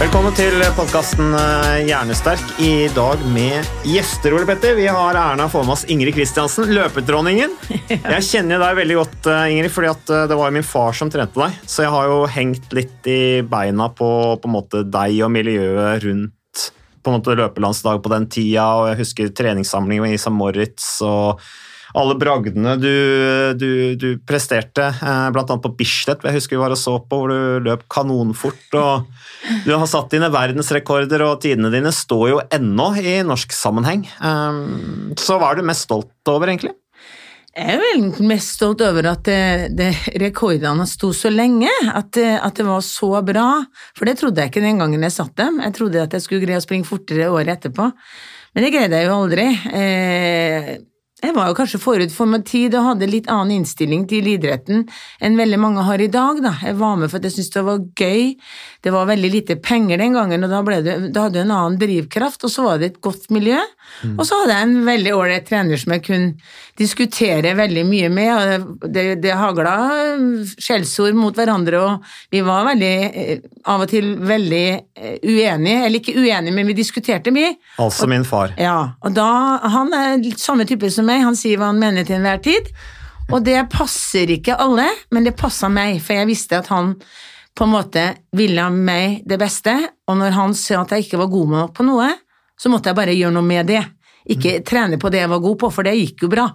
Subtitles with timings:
[0.00, 1.34] Velkommen til podkasten
[1.84, 2.40] Hjernesterk.
[2.64, 4.72] I dag med gjester, Ole Petter.
[4.78, 7.52] Vi har æren av å få med oss Ingrid Kristiansen, løpedronningen.
[7.90, 11.12] Jeg kjenner deg veldig godt, eh, Ingrid, fordi at eh, det var min far som
[11.12, 11.58] trente deg.
[11.68, 16.64] Så jeg har jo hengt litt i beina på, på deg og miljøet rundt
[17.04, 20.32] på en måte løpelandsdag på den tida, og jeg husker treningssamlinger i St.
[20.32, 21.44] Moritz og
[21.98, 22.92] alle bragdene du,
[23.58, 25.30] du, du presterte, bl.a.
[25.34, 28.66] blant annet på Bislett, jeg husker vi var og så på, hvor du løp kanonfort.
[28.78, 29.08] og
[29.66, 34.06] Du har satt dine verdensrekorder, og tidene dine står jo ennå i norsk sammenheng.
[34.22, 36.76] Um, så hva er du mest stolt over, egentlig?
[37.50, 39.90] Jeg er vel mest stolt over at det, det
[40.22, 43.48] rekordene sto så lenge, at det, at det var så bra.
[43.98, 45.58] For det trodde jeg ikke den gangen jeg satt dem.
[45.64, 47.90] Jeg trodde at jeg skulle greie å springe fortere året etterpå.
[48.54, 49.48] Men det greide jeg jo aldri.
[49.80, 50.70] Eh,
[51.20, 54.86] jeg var jo kanskje forut for min tid og hadde litt annen innstilling til idretten
[55.20, 56.40] enn veldig mange har i dag.
[56.44, 56.54] Da.
[56.64, 58.22] Jeg var med for at jeg syntes det var gøy.
[58.80, 61.52] Det var veldig lite penger den gangen, og da, ble det, da hadde du en
[61.52, 63.60] annen drivkraft, og så var det et godt miljø.
[64.14, 66.30] Og så hadde jeg en veldig ålreit trener som jeg kunne
[66.80, 68.30] diskutere veldig mye med.
[68.32, 69.74] og Det, det hagla
[70.56, 75.84] skjellsord mot hverandre, og vi var veldig, eh, av og til veldig eh, uenige.
[75.84, 77.52] Eller ikke uenige, men vi diskuterte mye.
[77.82, 78.54] Altså min far.
[78.56, 79.28] Ja, og da,
[79.70, 82.70] Han er litt samme type som meg, han sier hva han mener til enhver tid.
[83.30, 86.94] Og det passer ikke alle, men det passa meg, for jeg visste at han
[87.54, 88.02] på en måte
[88.36, 89.74] ville meg det beste,
[90.08, 92.08] og når han sa at jeg ikke var god nok på noe,
[92.60, 93.82] så måtte jeg bare gjøre noe med det.
[94.30, 96.46] Ikke trene på det jeg var god på, for det gikk jo bra.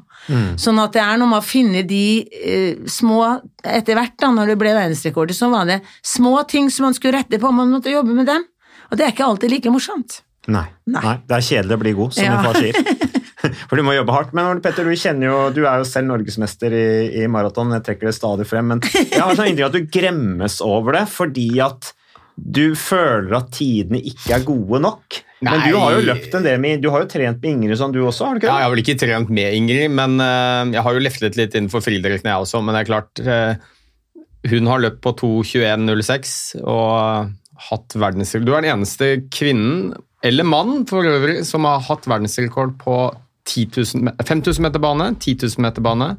[0.62, 3.20] Sånn at det er noe med å finne de eh, små
[3.66, 7.18] Etter hvert, da når det ble verdensrekorder, så var det små ting som man skulle
[7.18, 8.44] rette på, man måtte jobbe med dem.
[8.92, 10.20] Og det er ikke alltid like morsomt.
[10.48, 10.66] Nei.
[10.86, 11.02] Nei.
[11.02, 11.16] Nei.
[11.26, 12.36] Det er kjedelig å bli god, som Ja.
[12.36, 13.12] min far sier.
[13.70, 14.32] For du må jobbe hardt.
[14.38, 16.86] Men Petter, du kjenner jo, du er jo selv norgesmester i,
[17.24, 17.74] i maraton.
[17.78, 18.72] Jeg trekker det stadig frem.
[18.74, 21.92] Men jeg har sånn inntrykk av at du gremmes over det fordi at
[22.36, 25.20] du føler at tidene ikke er gode nok.
[25.46, 27.94] Men du har jo løpt en del med Du har jo trent med Ingrid sånn,
[27.94, 28.26] du også?
[28.26, 30.98] har du ikke Ja, jeg har vel ikke trent med Ingrid, men uh, jeg har
[30.98, 32.64] jo leflet litt innenfor friidretten, jeg også.
[32.66, 36.34] Men det er klart, uh, hun har løpt på 2.21,06
[36.64, 37.32] og
[37.70, 38.48] hatt verdensrekord.
[38.50, 39.94] Du er den eneste kvinnen,
[40.25, 42.97] eller mann for øvrig, som har hatt verdensrekord på
[43.46, 46.16] 10 000, me- 5000 meter bane, 10 000 meter bane,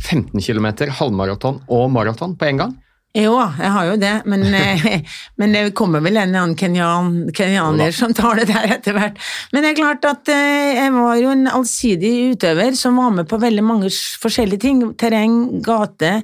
[0.00, 2.72] 15 km, halvmaraton og maraton på én gang.
[3.14, 7.94] Jo, jeg har jo det, men, eh, men det kommer vel en annen kenyan, kenyaner
[7.94, 9.20] som tar det der etter hvert.
[9.52, 13.30] Men det er klart at eh, jeg var jo en allsidig utøver som var med
[13.30, 13.92] på veldig mange
[14.24, 14.82] forskjellige ting.
[14.98, 16.16] Terreng, gate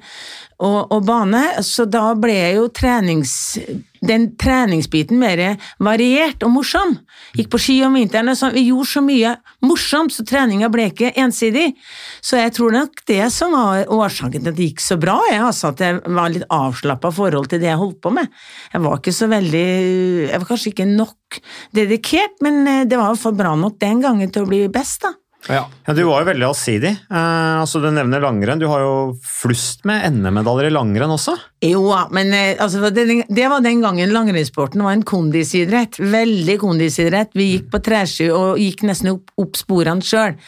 [0.60, 1.42] og, og bane.
[1.66, 3.32] Så da ble jo trenings,
[4.04, 5.40] den treningsbiten mer
[5.82, 6.96] variert og morsom.
[7.36, 8.54] Gikk på ski om vinteren og sånn.
[8.56, 9.34] Vi gjorde så mye
[9.66, 11.70] morsomt, så treninga ble ikke ensidig.
[12.24, 15.46] Så jeg tror nok det som var årsaken til at det gikk så bra, er
[15.46, 18.30] altså at jeg var litt avslappa forhold til det jeg holdt på med.
[18.74, 19.68] Jeg var ikke så veldig
[20.30, 21.40] Jeg var kanskje ikke nok
[21.76, 25.14] dedikert, men eh, det var iallfall bra nok den gangen til å bli best, da.
[25.48, 25.64] Ja,
[25.96, 26.92] Du var jo veldig allsidig.
[27.10, 28.60] Eh, altså Du nevner langrenn.
[28.60, 28.92] Du har jo
[29.24, 31.36] flust med NM-medaljer i langrenn også.
[31.60, 35.98] Jo da, men eh, altså, det, var den gangen langrennssporten var en kondisidrett.
[36.00, 37.34] Veldig kondisidrett.
[37.36, 40.38] Vi gikk på treski og gikk nesten opp, opp sporene sjøl.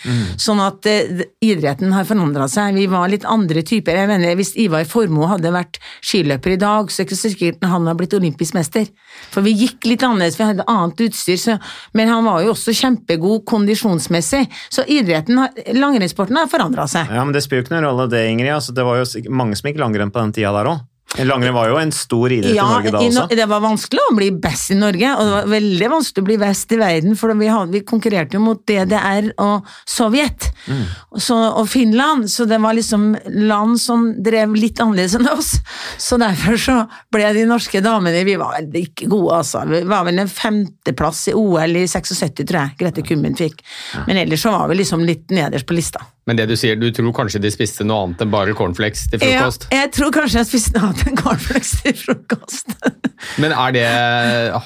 [0.40, 2.78] Sånn at uh, idretten har forandra seg.
[2.80, 3.98] Vi var litt andre typer.
[4.00, 7.66] Jeg mener, Hvis Ivar Formoe hadde vært skiløper i dag, så er det ikke sikkert
[7.68, 8.88] han hadde blitt olympisk mester.
[9.34, 11.36] For vi gikk litt annerledes, vi hadde annet utstyr.
[11.42, 11.58] Så,
[11.92, 14.46] men han var jo også kjempegod kondisjonsmessig.
[14.72, 15.44] Så idretten,
[15.76, 17.12] langrennssporten har forandra seg.
[17.12, 18.54] Ja, men Det spiller jo ikke noen rolle, det, Ingrid.
[18.56, 20.88] Altså, det var jo mange som gikk langrenn på den tida der òg.
[21.18, 23.24] Langrenn var jo en stor idrett Ja, i Norge da også?
[23.28, 26.28] Ja, det var vanskelig å bli best i Norge, og det var veldig vanskelig å
[26.30, 30.84] bli best i verden, for vi, hadde, vi konkurrerte jo mot DDR og Sovjet Mm.
[31.18, 35.56] så, og Finland, så det var liksom land som drev litt annerledes enn oss.
[35.98, 36.76] Så derfor så
[37.10, 39.64] ble de norske damene Vi var vel ikke gode, altså.
[39.66, 43.64] Vi var vel en femteplass i OL i 76, tror jeg, Grete Kummen fikk.
[44.06, 46.04] Men ellers så var vi liksom litt nederst på lista.
[46.26, 49.18] Men det du sier, du tror kanskje de spiste noe annet enn bare cornflakes til
[49.22, 49.66] frokost?
[49.72, 52.76] Ja, jeg tror kanskje jeg spiste noe annet enn cornflakes til frokost.
[53.42, 53.88] Men er det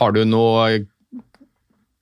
[0.01, 0.85] Har du noe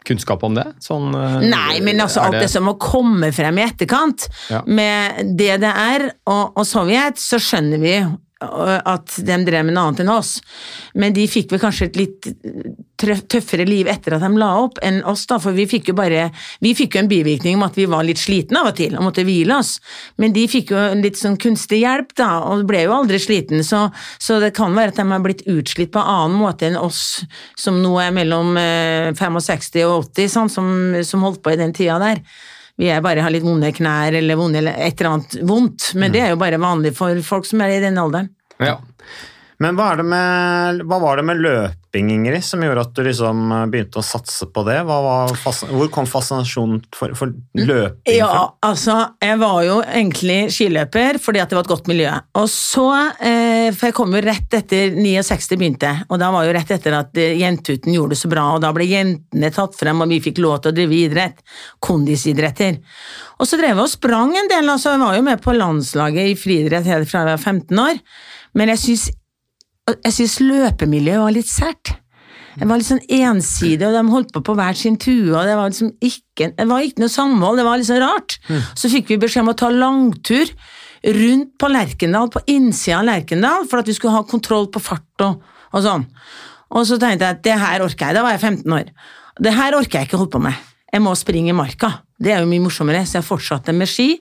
[0.05, 0.67] kunnskap om det?
[0.85, 4.61] Sånn, eh, Nei, men altså er alt det som må komme frem i etterkant, Ja.
[4.67, 7.95] med DDR og, og Sovjet, så skjønner vi
[8.44, 10.37] at de drev med noe annet enn oss.
[10.94, 12.29] Men de fikk vel kanskje et litt
[12.96, 16.29] tøffere liv etter at de la opp enn oss, da, for vi fikk jo bare
[16.62, 19.05] Vi fikk jo en bivirkning om at vi var litt slitne av og til og
[19.06, 19.76] måtte hvile oss,
[20.20, 23.88] men de fikk jo litt sånn kunstig hjelp, da, og ble jo aldri sliten, så,
[24.23, 27.25] så det kan være at de har blitt utslitt på annen måte enn oss
[27.58, 30.69] som nå er mellom eh, 65 og 80, sånn, som,
[31.06, 32.23] som holdt på i den tida der.
[32.76, 36.15] Vi er bare har litt vonde knær eller vonde, eller et eller annet vondt, men
[36.15, 38.32] det er jo bare vanlig for folk som er i den alderen.
[38.59, 38.81] Ja.
[39.62, 41.43] Men hva, med, hva var det med
[41.94, 44.82] løping, Ingrid, som gjorde at du liksom begynte å satse på det?
[44.85, 45.35] Var
[45.70, 48.70] hvor kom fascinasjonen for, for løping Ja, fra?
[48.70, 52.11] altså, jeg var jo egentlig skiløper fordi at det var et godt miljø.
[52.41, 52.87] Og så,
[53.20, 56.99] eh, for jeg kom jo rett etter 69 begynte, og da var jo rett etter
[56.99, 60.23] at eh, Jentuten gjorde det så bra, og da ble jentene tatt frem, og vi
[60.25, 61.43] fikk lov til å drive idrett.
[61.85, 62.81] Kondisidretter.
[63.38, 66.32] Og så drev jeg og sprang en del, altså jeg var jo med på landslaget
[66.32, 68.00] i friidrett helt fra jeg var 15 år,
[68.55, 69.11] men jeg syns,
[69.92, 71.94] jeg syns løpemiljøet var litt sært.
[72.54, 75.56] Det var litt sånn ensidig, og de holdt på på hver sin tue, og det
[75.58, 78.36] var liksom ikke, det var ikke noe samhold, det var liksom rart.
[78.78, 80.52] Så fikk vi beskjed om å ta langtur
[81.19, 85.26] rundt på Lerkendal, på innsida av Lerkendal, for at vi skulle ha kontroll på fart
[85.26, 85.42] og,
[85.75, 86.06] og sånn.
[86.75, 88.94] Og så tenkte jeg at det her orker jeg, da var jeg 15 år.
[89.42, 90.62] Det her orker jeg ikke holde på med.
[90.94, 91.90] Jeg må springe i marka.
[92.22, 94.14] Det er jo mye morsommere, så jeg fortsatte med ski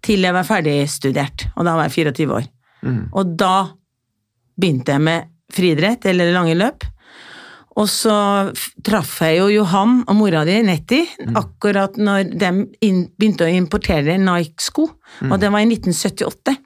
[0.00, 2.46] til jeg var ferdigstudert, og da var jeg 24 år.
[3.12, 3.54] Og da
[4.60, 6.84] begynte jeg med friidrett, eller lange løp.
[7.80, 8.14] Og så
[8.84, 11.06] traff jeg jo Johan og mora di, Nettie,
[11.38, 12.50] akkurat når de
[12.82, 14.88] begynte å importere Nike-sko,
[15.30, 16.56] og det var i 1978.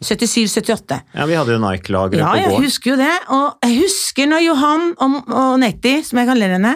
[0.00, 0.96] 77-78.
[1.12, 2.64] Ja, Vi hadde jo Nike-lageret Ja, på jeg gården.
[2.64, 3.14] husker jo det.
[3.36, 6.74] Og jeg husker når Johan og, og Nettie, som jeg kaller henne,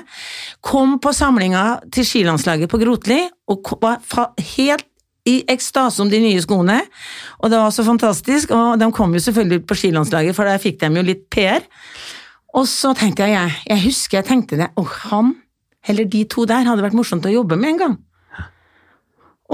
[0.65, 1.63] kom på samlinga
[1.95, 4.03] til skilandslaget på Grotli og var
[4.57, 4.85] helt
[5.29, 6.81] i ekstase om de nye skoene.
[7.41, 8.53] Og det var så fantastisk.
[8.55, 11.65] Og de kom jo selvfølgelig på skilandslaget, for der fikk de jo litt PR.
[12.55, 15.33] Og så tenkte jeg, jeg, jeg husker jeg tenkte det, og han,
[15.89, 17.97] eller de to der, hadde vært morsomt å jobbe med en gang.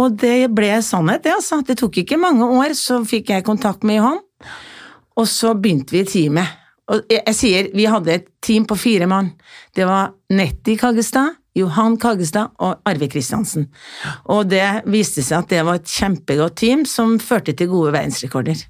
[0.00, 1.62] Og det ble sannhet, det altså.
[1.66, 4.20] Det tok ikke mange år, så fikk jeg kontakt med Johan.
[5.18, 6.58] Og så begynte vi teamet.
[6.90, 9.32] Og jeg, jeg sier, vi hadde et team på fire mann.
[9.76, 13.66] Det var Nettie Kaggestad, Johan Kaggestad og Arve Kristiansen.
[14.30, 18.62] Og det viste seg at det var et kjempegodt team som førte til gode verdensrekorder.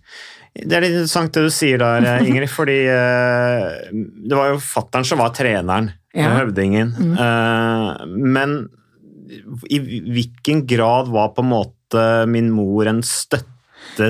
[0.50, 4.62] Det er litt interessant det du sier der, eh, Ingrid, fordi eh, det var jo
[4.64, 6.26] fattern som var treneren, Ja.
[6.26, 6.36] Mm.
[6.40, 6.88] høvdingen.
[7.22, 8.56] Eh, men
[9.70, 13.46] i hvilken grad var på en måte min mor en støtte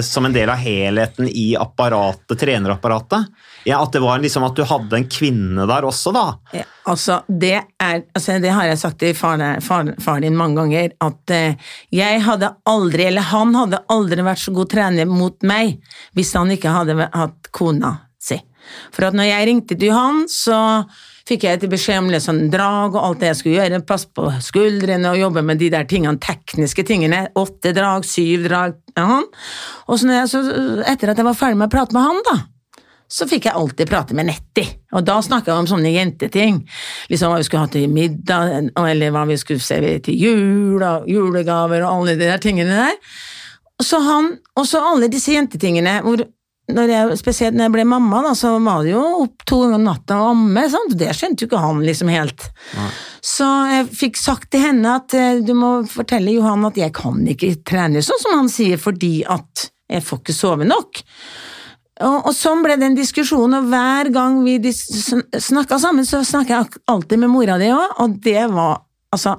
[0.05, 3.31] som en del av helheten i apparatet, trenerapparatet?
[3.65, 6.27] Ja, At det var liksom at du hadde en kvinne der også, da?
[6.57, 10.61] Ja, Altså, det er altså, Det har jeg sagt til faren far, far din mange
[10.63, 15.37] ganger, at eh, jeg hadde aldri, eller han hadde aldri vært så god trener mot
[15.47, 15.77] meg
[16.17, 18.41] hvis han ikke hadde hatt kona si.
[18.95, 20.57] For at når jeg ringte til han, så
[21.31, 24.29] fikk jeg etter beskjed om sånn drag og alt det jeg skulle gjøre, passe på
[24.45, 29.21] skuldrene og jobbe med de der tingene, tekniske tingene, åtte drag, syv drag, ja.
[29.87, 30.43] Og så, jeg, så
[30.91, 32.37] etter at jeg var ferdig med å prate med han, da,
[33.11, 36.61] så fikk jeg alltid prate med Nettie, og da snakka vi om sånne jenteting.
[37.11, 41.09] Liksom hva vi skulle ha til middag, eller hva vi skulle se til jul, og
[41.11, 43.01] julegaver og alle de der tingene der.
[43.83, 46.23] Så han, og så alle disse jentetingene, hvor
[46.77, 49.79] når jeg, spesielt når jeg ble mamma, da, så var det jo opp to ganger
[49.79, 50.97] om natta og amme, sant?
[51.01, 52.49] det skjønte jo ikke han liksom helt.
[53.25, 57.21] Så jeg fikk sagt til henne at eh, du må fortelle Johan at jeg kan
[57.29, 61.03] ikke trene sånn som han sier, fordi at jeg får ikke sove nok.
[62.01, 66.55] Og, og sånn ble det en diskusjon, og hver gang vi snakka sammen, så snakka
[66.55, 69.33] jeg alltid med mora di òg, og det var Altså,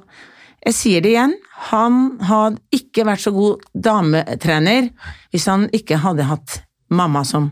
[0.65, 1.33] jeg sier det igjen,
[1.71, 4.89] han hadde ikke vært så god dametrener
[5.31, 6.57] hvis han ikke hadde hatt
[6.91, 7.50] mamma som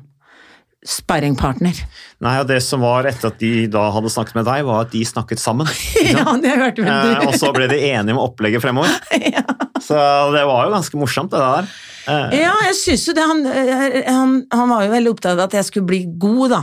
[0.88, 1.76] sparringpartner.
[2.24, 4.94] Nei, og Det som var etter at de da hadde snakket med deg, var at
[4.94, 5.68] de snakket sammen.
[6.14, 8.94] ja, det har vært Eh, veldig og så ble de enige om opplegget fremover.
[9.90, 9.96] Så
[10.36, 11.68] det var jo ganske morsomt, det der.
[12.12, 13.26] Eh, Ja, jeg syns jo det.
[13.28, 16.62] Han, eh, han, han var jo veldig opptatt av at jeg skulle bli god, da.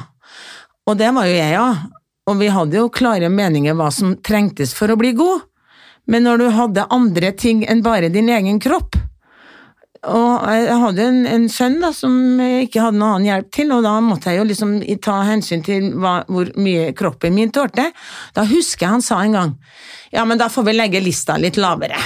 [0.86, 1.68] Og det var jo jeg, ja.
[2.26, 5.44] Og vi hadde jo klare meninger hva som trengtes for å bli god.
[6.10, 8.96] Men når du hadde andre ting enn bare din egen kropp
[10.06, 13.72] Og jeg hadde en, en sønn da, som jeg ikke hadde noen annen hjelp til,
[13.74, 17.88] og da måtte jeg jo liksom ta hensyn til hva, hvor mye kroppen min tålte.
[18.36, 19.54] Da husker jeg han sa en gang
[20.14, 21.98] Ja, men da får vi legge lista litt lavere.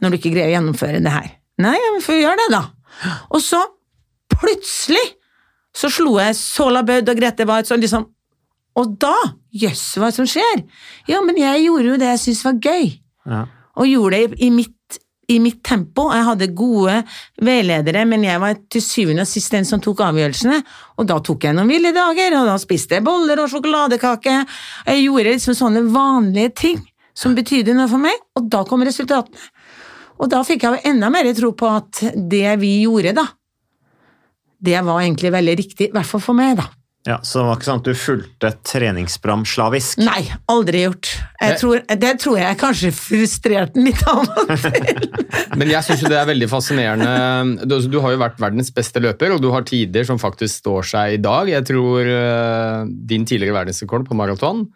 [0.00, 1.28] Når du ikke greier å gjennomføre det her.
[1.64, 2.62] Nei, ja, men får vi gjøre det, da.
[3.36, 3.60] Og så,
[4.32, 5.04] plutselig,
[5.76, 8.08] så slo jeg Sola Bødd og Grete Waitz og liksom
[8.76, 9.14] Og da,
[9.56, 10.64] jøss, hva er det som skjer?
[11.08, 12.90] Ja, men jeg gjorde jo det jeg syntes var gøy.
[13.24, 13.44] Ja.
[13.80, 14.75] Og gjorde det i mitt,
[15.32, 16.06] i mitt tempo.
[16.14, 16.96] Jeg hadde gode
[17.42, 20.60] veiledere, men jeg var til syvende og sist den som tok avgjørelsene.
[21.00, 24.36] Og da tok jeg noen ville dager, og da spiste jeg boller og sjokoladekake.
[24.86, 26.84] Jeg gjorde liksom sånne vanlige ting
[27.16, 29.40] som betydde noe for meg, og da kom resultatene.
[30.16, 33.26] Og da fikk jeg enda mer tro på at det vi gjorde, da,
[34.66, 36.70] det var egentlig veldig riktig, i hvert fall for meg, da.
[37.06, 40.00] Ja, Så det var ikke sånn at du fulgte et treningsprogram slavisk?
[40.02, 41.10] Nei, aldri gjort.
[41.38, 45.06] Jeg tror, det tror jeg kanskje frustrerte den litt av og til.
[45.60, 47.62] Men jeg syns det er veldig fascinerende.
[47.62, 50.90] Du, du har jo vært verdens beste løper, og du har tider som faktisk står
[50.90, 51.52] seg i dag.
[51.52, 54.66] Jeg tror eh, din tidligere verdensrekord på maraton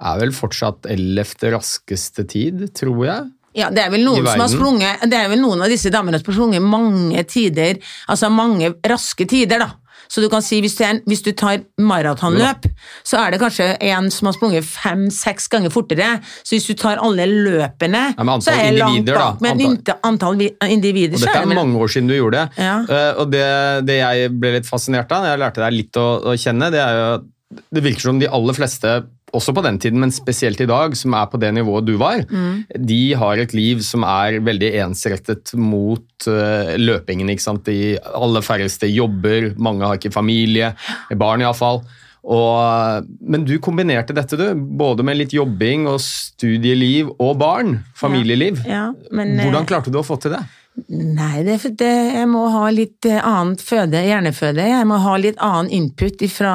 [0.00, 3.28] er vel fortsatt ellevte raskeste tid, tror jeg.
[3.56, 6.20] Ja, det er vel noen som har sprunget Det er vel noen av disse damene
[6.20, 9.79] som har sprunget mange tider, altså mange raske tider, da.
[10.10, 12.66] Så du kan si, hvis du, en, hvis du tar maratonløp,
[13.06, 16.16] så er det kanskje en som har sprunget fem-seks ganger fortere.
[16.42, 19.40] Så hvis du tar alle løpene, Ja, så er jeg langt individer, bak.
[19.44, 22.64] Men Antall- antall, antall individer, Og dette er det mange år siden du gjorde det.
[22.66, 22.76] Ja.
[22.90, 23.46] Uh, og det,
[23.86, 26.98] det jeg ble litt fascinert av, jeg lærte deg litt å, å kjenne, det er
[26.98, 27.10] jo
[27.50, 28.92] det virker som de aller fleste,
[29.34, 32.24] også på den tiden, men spesielt i dag, som er på det nivået du var,
[32.30, 32.64] Mm.
[32.86, 37.30] de har et liv som er veldig ensrettet mot uh, løpingen.
[37.30, 37.64] ikke sant?
[37.64, 40.72] De aller færreste jobber, mange har ikke familie,
[41.14, 41.82] barn iallfall.
[42.22, 44.50] Og, men du kombinerte dette, du.
[44.54, 47.78] Både med litt jobbing og studieliv og barn.
[47.96, 48.60] Familieliv.
[48.68, 50.42] Ja, men, eh, Hvordan klarte du å få til det?
[50.90, 54.64] Nei, det, det, jeg må ha litt eh, annet føde, hjerneføde.
[54.70, 56.54] Jeg må ha litt annen input fra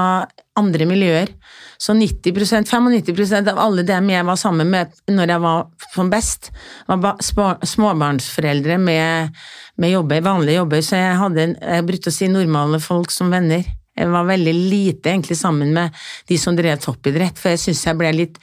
[0.56, 1.32] andre miljøer.
[1.78, 6.52] Så 90% 95% av alle dem jeg var sammen med når jeg var som best,
[6.88, 7.20] var
[7.68, 9.36] småbarnsforeldre med,
[9.84, 13.68] med jobber, vanlige jobber, så jeg hadde, jeg brukte å si normale folk som venner.
[13.96, 15.96] Jeg var veldig lite egentlig sammen med
[16.28, 18.40] de som drev toppidrett, for jeg syns jeg ble litt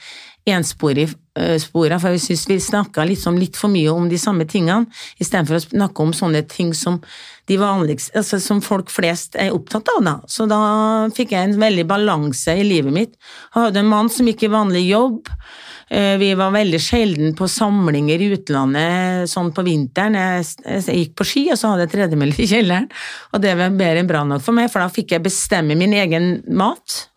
[0.49, 1.07] ensporig
[1.39, 4.89] øh, spora, for jeg syns vi snakka liksom litt for mye om de samme tingene,
[5.23, 6.99] istedenfor å snakke om sånne ting som
[7.47, 10.15] de vanligste, altså som folk flest er opptatt av, da.
[10.27, 10.59] Så da
[11.15, 13.15] fikk jeg en veldig balanse i livet mitt.
[13.53, 15.31] Jeg hadde en mann som gikk i vanlig jobb.
[15.89, 20.15] Eh, Vi var veldig sjelden på samlinger i utlandet sånn på vinteren.
[20.15, 22.87] Jeg, jeg gikk på ski, og så hadde jeg tredemølle i kjelleren.
[23.33, 25.95] Og det var mer enn bra nok for meg, for da fikk jeg bestemme min
[25.99, 27.09] egen mat.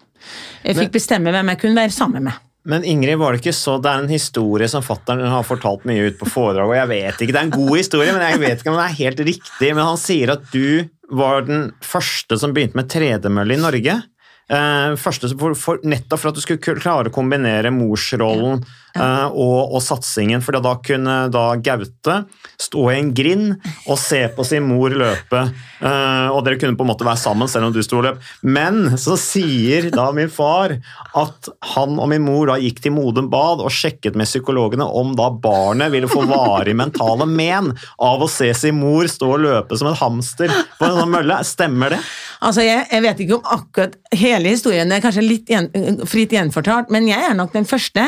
[0.67, 2.43] Jeg fikk bestemme hvem jeg kunne være sammen med.
[2.67, 6.11] Men Ingrid, var det ikke så Det er en historie som fattern har fortalt mye
[6.11, 8.61] ut på foredrag, og jeg vet ikke, det er en god historie, men jeg vet
[8.61, 9.71] ikke om den er helt riktig.
[9.71, 14.01] Men han sier at du var den første som begynte med tredemølle i Norge.
[14.47, 18.61] Eh, første for, for, nettopp for at du skulle klare å kombinere morsrollen
[18.95, 20.43] eh, og, og satsingen.
[20.45, 22.21] For da kunne da Gaute
[22.63, 23.57] stå i en grind
[23.89, 25.41] og se på sin mor løpe.
[25.81, 28.23] eh, og dere kunne på en måte være sammen selv om du sto og løp.
[28.47, 30.77] Men så sier da min far
[31.19, 35.17] at han og min mor da gikk til Modum Bad og sjekket med psykologene om
[35.19, 39.79] da barnet ville få varig mentale men av å se sin mor stå og løpe
[39.81, 41.43] som en hamster på en sånn mølle.
[41.47, 42.03] Stemmer det?
[42.45, 45.71] Altså, jeg, jeg vet ikke om akkurat hele historien, det er kanskje litt gjen,
[46.09, 48.05] fritt gjenfortalt, men jeg er nok den første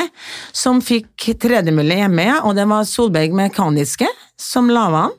[0.55, 4.09] som fikk tredemølle hjemme, og det var Solberg Mekaniske
[4.39, 5.17] som laga han.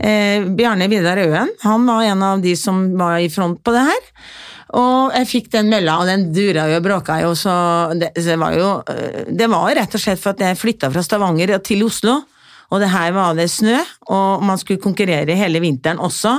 [0.00, 3.84] Eh, Bjarne Vidar Øen, han var en av de som var i front på det
[3.88, 4.08] her.
[4.80, 7.52] Og jeg fikk den mølla, og den dura jo og bråka jo, så
[7.98, 11.02] det, det var jo eh, Det var rett og slett for at jeg flytta fra
[11.04, 12.20] Stavanger til Oslo.
[12.70, 13.78] Og det her var det snø,
[14.14, 16.36] og man skulle konkurrere hele vinteren også,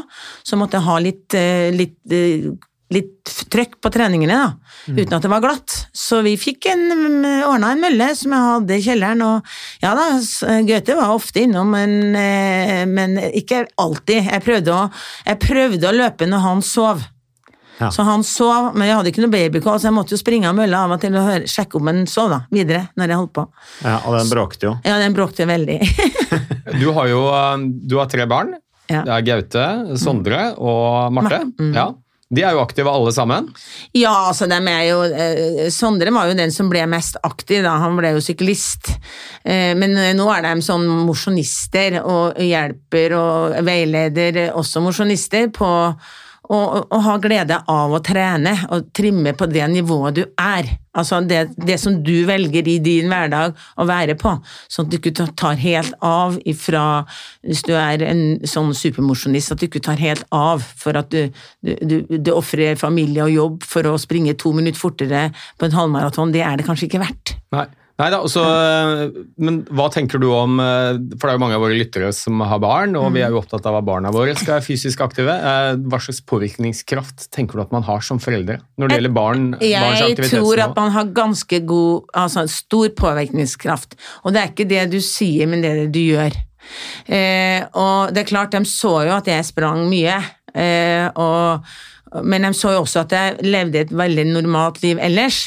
[0.48, 2.48] så måtte jeg ha litt, eh, litt, eh,
[2.92, 5.76] litt trøkk på treningene, da, uten at det var glatt.
[5.96, 6.84] Så vi fikk en,
[7.48, 10.08] ordna en mølle som jeg hadde i kjelleren, og ja da,
[10.68, 14.32] Gaute var ofte innom, men, eh, men ikke alltid.
[14.32, 14.92] Jeg prøvde, å,
[15.28, 17.04] jeg prøvde å løpe når han sov.
[17.82, 17.90] Ja.
[17.94, 20.58] Så han sov, men jeg hadde ikke noe babycall, så jeg måtte jo springe av
[20.58, 23.34] mølla av og til og høre, sjekke om han sov da, videre, når jeg holdt
[23.40, 23.46] på.
[23.82, 24.76] Ja, og den bråkte jo.
[24.86, 25.80] Ja, den bråkte veldig.
[26.82, 28.54] Du har jo eh, du har tre barn.
[28.92, 29.02] Ja.
[29.08, 29.66] Det er Gaute,
[30.00, 31.42] Sondre og Marte.
[31.42, 31.74] Mar mm.
[31.76, 31.90] Ja.
[32.32, 33.50] De er jo aktive alle sammen.
[33.98, 37.76] Ja, altså dem er jo eh, Sondre var jo den som ble mest aktiv, da.
[37.84, 38.94] Han ble jo syklist.
[39.44, 45.52] Eh, men eh, nå er de sånn mosjonister og hjelper og veileder eh, også mosjonister
[45.52, 45.72] på
[46.52, 50.68] å, å ha glede av å trene og trimme på det nivået du er.
[50.98, 54.34] Altså det, det som du velger i din hverdag å være på,
[54.68, 57.06] sånn at du ikke tar helt av ifra
[57.48, 61.32] Hvis du er en sånn supermosjonist, at du ikke tar helt av for at du,
[61.64, 65.78] du, du, du ofrer familie og jobb for å springe to minutter fortere på en
[65.78, 66.36] halvmaraton.
[66.36, 67.38] Det er det kanskje ikke verdt.
[67.56, 67.70] Nei.
[68.02, 68.42] Nei da, så,
[69.42, 72.42] men hva tenker du om eh, For det er jo mange av våre lyttere som
[72.42, 75.36] har barn, og vi er jo opptatt av at barna våre skal være fysisk aktive.
[75.36, 79.50] Eh, Hva slags påvirkningskraft tenker du at man har som foreldre når det gjelder barn,
[79.62, 83.94] Jeg tror at man har ganske god, altså stor påvirkningskraft.
[84.26, 86.34] Og det er ikke det du sier, men det du gjør.
[87.06, 90.18] Eh, og det er klart, de så jo at jeg sprang mye,
[90.56, 91.70] eh, og,
[92.24, 95.46] men de så jo også at jeg levde et veldig normalt liv ellers.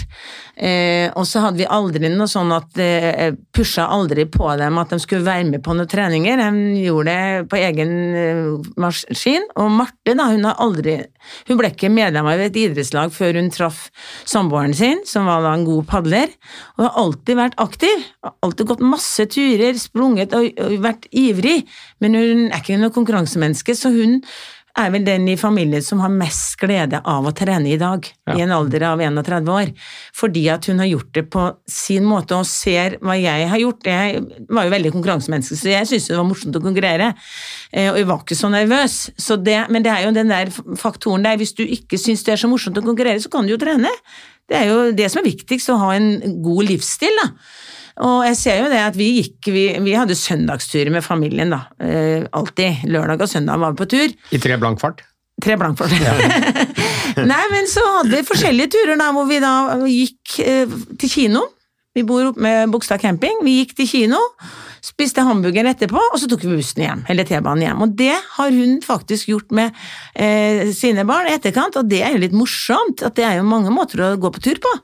[0.55, 4.93] Eh, og så hadde vi aldri noe sånn at eh, pusha aldri på dem at
[4.95, 6.39] de skulle være med på noen treninger.
[6.41, 9.49] De gjorde det på egen eh, maskin.
[9.59, 11.01] Og Marte da, hun har aldri
[11.49, 13.87] Hun ble ikke medlem av et idrettslag før hun traff
[14.29, 16.33] samboeren sin, som var da en god padler.
[16.77, 18.09] Og har alltid vært aktiv.
[18.25, 21.63] Har alltid gått masse turer, sprunget og, og vært ivrig.
[22.05, 24.21] Men hun er ikke noe konkurransemenneske, så hun
[24.77, 28.41] er vel den i familien som har mest glede av å trene i dag, i
[28.43, 29.71] en alder av 31 år.
[30.19, 33.87] Fordi at hun har gjort det på sin måte og ser hva jeg har gjort.
[33.87, 37.13] Jeg var jo veldig konkurransemenneske, så jeg syntes det var morsomt å konkurrere.
[37.73, 38.99] Eh, Og jeg var ikke så nervøs.
[39.17, 40.51] Så det, men det er jo den der
[40.81, 43.55] faktoren der, hvis du ikke syns det er så morsomt å konkurrere, så kan du
[43.55, 43.93] jo trene.
[44.51, 47.31] Det er jo det som er viktigst, å ha en god livsstil, da.
[48.03, 51.61] Og jeg ser jo det at vi gikk Vi, vi hadde søndagsturer med familien, da.
[51.79, 52.87] Eh, alltid.
[52.91, 54.15] Lørdag og søndag var vi på tur.
[54.35, 55.05] I tre blank fart?
[55.43, 55.91] Tre blank for
[57.31, 59.55] Nei, men så hadde vi forskjellige turer da, hvor vi da
[59.91, 61.43] gikk eh, til kino.
[61.95, 63.43] Vi bor oppe med Bogstad camping.
[63.47, 64.21] Vi gikk til kino,
[64.83, 67.85] spiste hamburger etterpå, og så tok vi bussen hjem, eller T-banen hjem.
[67.87, 69.75] Og det har hun faktisk gjort med
[70.15, 73.05] eh, sine barn i etterkant, og det er jo litt morsomt.
[73.07, 74.75] At det er jo mange måter å gå på tur på.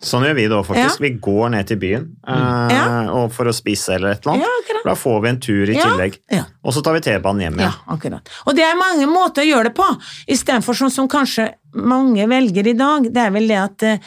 [0.00, 0.96] Sånn gjør vi det òg, faktisk.
[0.96, 1.04] Ja.
[1.04, 2.84] Vi går ned til byen eh, Ja.
[3.12, 4.68] og for å spise eller et eller annet.
[4.72, 6.16] Ja, da får vi en tur i tillegg.
[6.64, 7.96] Og så tar vi T-banen hjem Ja, igjen.
[7.98, 8.30] akkurat.
[8.46, 9.88] Og det er mange måter å gjøre det på,
[10.32, 13.10] istedenfor sånn som kanskje mange velger i dag.
[13.12, 13.98] Det er vel det at eh,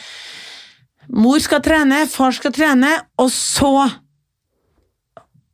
[1.14, 2.90] mor skal trene, far skal trene,
[3.22, 3.70] og så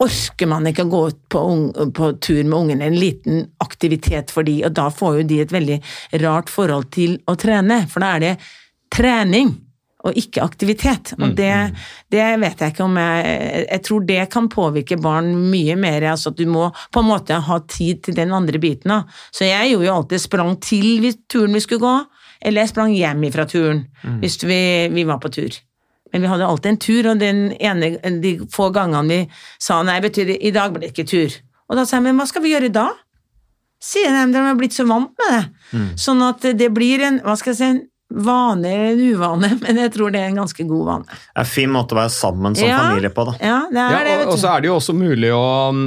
[0.00, 1.40] orker man ikke å gå ut på,
[1.92, 5.53] på tur med ungene, en liten aktivitet for de, og da får jo de et
[5.53, 5.76] veldig
[6.22, 8.33] rart forhold til å trene, for da er det
[8.96, 9.53] trening
[10.01, 11.13] og ikke aktivitet.
[11.19, 11.53] Og det,
[12.09, 16.03] det vet jeg ikke om jeg Jeg tror det kan påvirke barn mye mer.
[16.13, 18.89] altså at Du må på en måte ha tid til den andre biten.
[18.89, 19.03] da.
[19.31, 21.97] Så jeg gjorde jo alltid sprang til turen vi skulle gå,
[22.41, 23.85] eller jeg sprang hjem ifra turen
[24.23, 25.51] hvis vi, vi var på tur.
[26.13, 29.21] Men vi hadde alltid en tur, og den ene, de få gangene vi
[29.61, 31.37] sa nei, betyr det i dag blir det ikke tur.
[31.69, 32.89] Og da sa jeg, men hva skal vi gjøre da?
[33.81, 35.45] Sier de, de har blitt så vant med det.
[36.01, 37.79] Sånn at det blir en, hva skal jeg si, en
[38.11, 41.05] vane eller en uvane, men jeg tror det er en ganske god vane.
[41.07, 42.79] Det er en fin måte å være sammen som Ja.
[42.83, 43.35] familie på, da.
[43.40, 45.42] Ja, det er Ja, det, og, vet og så er det jo også mulig å,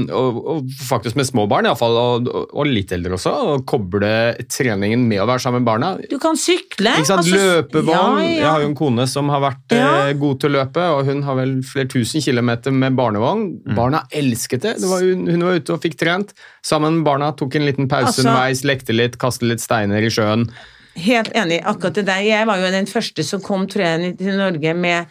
[0.07, 0.55] å, å
[0.87, 4.11] faktisk med små barn, i alle fall, og, og litt eldre også, å koble
[4.47, 5.91] treningen med å være sammen med barna.
[6.09, 6.95] Du kan sykle.
[7.01, 7.25] Ikke sant?
[7.25, 8.21] altså- Løpevogn.
[8.23, 9.89] Ja, Jeg har jo en kone som har vært Ja.
[10.07, 13.49] eh, god til å løpe, og hun har vel flere tusen kilometer med barnevogn.
[13.75, 14.77] Barna elsket det.
[14.79, 16.31] det var, hun, hun var ute og fikk trent.
[16.63, 20.09] Sammen med barna tok en liten pause Altså- underveis, lekte litt, kastet litt steiner i
[20.13, 20.47] sjøen.
[20.95, 21.61] Helt enig.
[21.65, 22.21] Akkurat det der.
[22.25, 25.05] Jeg var jo den første som kom tror jeg, til Norge med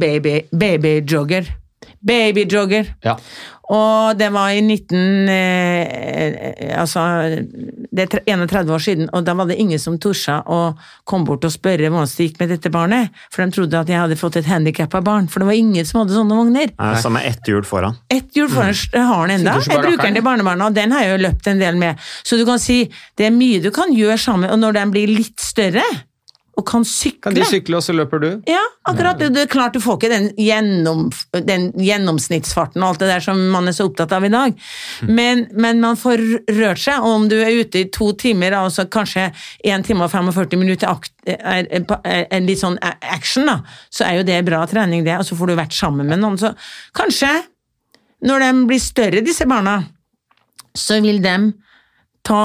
[0.00, 0.46] baby-
[2.00, 2.92] babyjogger.
[3.04, 3.16] Ja.
[3.68, 5.28] Og det var i 19...
[5.28, 7.02] Eh, altså
[7.92, 10.60] Det er 31 år siden, og da var det ingen som torde å
[11.08, 13.12] komme bort og spørre hvordan det gikk med dette barnet.
[13.34, 16.02] For de trodde at jeg hadde fått et handikappa barn, for det var ingen som
[16.02, 16.72] hadde sånne vogner.
[16.78, 17.98] Nei, Som er ett hjul foran.
[18.08, 19.58] Ett hjul foran har den enda.
[19.60, 22.08] Jeg bruker den til barnebarna, og den har jeg jo løpt en del med.
[22.24, 22.86] Så du kan si
[23.20, 25.84] det er mye du kan gjøre sammen, og når den blir litt større,
[26.58, 28.28] og kan sykle Kan de sykle, og så løper du?
[28.50, 29.20] Ja, akkurat.
[29.20, 31.04] Det, er klart du får ikke den, gjennom,
[31.46, 34.56] den gjennomsnittsfarten og alt det der som man er så opptatt av i dag,
[35.06, 38.88] men, men man får rørt seg, og om du er ute i to timer, altså
[38.90, 39.28] kanskje
[39.62, 41.86] 1 time og 45 minutter akt, er, er,
[42.24, 43.60] er litt sånn action, da,
[43.94, 46.40] så er jo det bra trening, det, og så får du vært sammen med noen.
[46.40, 46.50] Så
[46.96, 47.30] kanskje,
[48.26, 49.78] når de blir større, disse barna,
[50.78, 51.36] så vil de
[52.28, 52.40] ta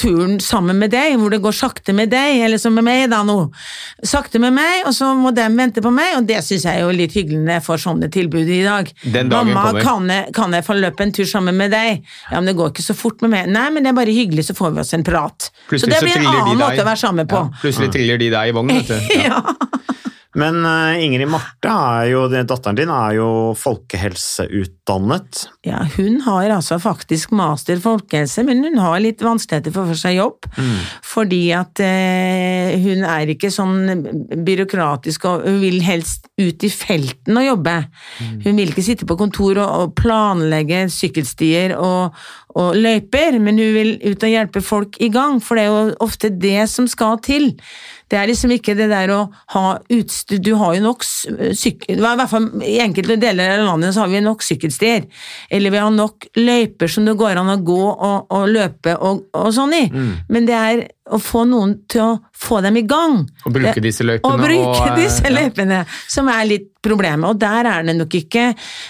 [0.00, 3.20] turen sammen med deg, hvor det går sakte med deg, eller som med meg da
[3.26, 3.36] nå.
[4.06, 6.86] Sakte med meg, og så må de vente på meg, og det syns jeg er
[6.86, 8.92] jo litt hyggelig når jeg får sånne tilbud i dag.
[9.04, 12.00] Den Mamma, kan jeg, kan jeg få løpe en tur sammen med deg?
[12.30, 13.50] Ja, men det går ikke så fort med meg.
[13.52, 15.50] Nei, men det er bare hyggelig, så får vi oss en prat.
[15.68, 17.44] Så det blir en de annen måte å være sammen på.
[17.44, 19.16] Ja, plutselig triller de deg i vognen, vet du.
[19.30, 19.42] Ja.
[20.38, 21.72] Men eh, Ingrid Marte,
[22.06, 25.40] jo, datteren din, er jo folkehelseutdannet.
[25.66, 29.98] Ja, hun har altså faktisk master folkehelse, men hun har litt vanskeligheter for å få
[29.98, 30.46] seg jobb.
[31.06, 34.04] Fordi at eh, hun er ikke sånn
[34.46, 37.76] byråkratisk og hun vil helst ut i felten og jobbe.
[38.46, 42.14] Hun vil ikke sitte på kontor og, og planlegge sykkelstier og,
[42.54, 45.96] og løyper, men hun vil ut og hjelpe folk i gang, for det er jo
[46.06, 47.52] ofte det som skal til.
[48.10, 49.20] Det er liksom ikke det der å
[49.54, 51.28] ha utstyr Du har jo nok s-
[51.60, 51.98] sykkel...
[52.00, 55.06] I hvert fall i enkelte deler av landet så har vi nok sykkelstier.
[55.50, 59.24] Eller vi har nok løyper som det går an å gå og, og løpe og,
[59.36, 59.84] og sånn i.
[60.28, 63.22] Men det er å få noen til å få dem i gang.
[63.44, 64.30] Og bruke disse løypene.
[64.30, 65.32] Og bruke og, eh, disse ja.
[65.34, 67.26] løypene, som er litt problemet.
[67.28, 68.44] Og der er det nok ikke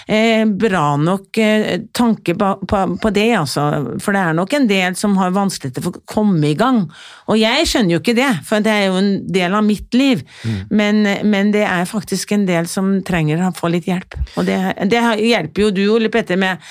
[0.07, 3.65] eh, bra nok eh, tanke på, på, på det, altså.
[4.03, 6.85] For det er nok en del som har vanskeligheter for å komme i gang.
[7.27, 10.23] Og jeg skjønner jo ikke det, for det er jo en del av mitt liv.
[10.69, 14.17] Men, men det er faktisk en del som trenger å få litt hjelp.
[14.39, 14.57] Og det,
[14.91, 16.61] det hjelper jo du, Ole Petter, med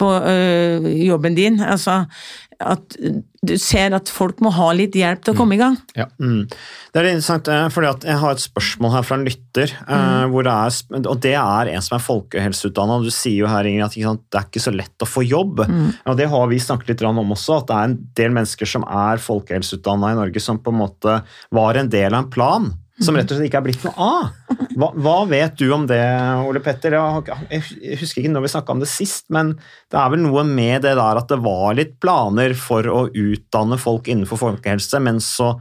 [0.00, 1.60] på øh, jobben din.
[1.60, 2.04] Altså
[2.60, 2.96] at
[3.40, 5.78] du ser at folk må ha litt hjelp til å komme i gang.
[6.20, 6.42] Mm.
[6.92, 9.72] Det er interessant, for fordi at jeg har et spørsmål her fra en lytter.
[9.88, 10.34] Mm.
[10.34, 12.98] hvor det er, og det er en som er folkehelseutdanna.
[13.00, 15.64] Du sier jo her Ingrid, at sant, det er ikke så lett å få jobb.
[15.64, 18.84] Og Det har vi snakket litt om også, at det er en del mennesker som
[18.84, 21.20] er folkehelseutdanna i Norge, som på en måte
[21.56, 22.70] var en del av en plan.
[23.00, 24.56] Som rett og slett ikke er blitt noe av.
[24.76, 26.02] Hva, hva vet du om det,
[26.44, 26.96] Ole Petter?
[27.48, 27.62] Jeg,
[28.00, 29.54] husker ikke når vi snakka om det sist, men
[29.90, 33.80] det er vel noe med det der at det var litt planer for å utdanne
[33.80, 35.54] folk innenfor folkehelse, men så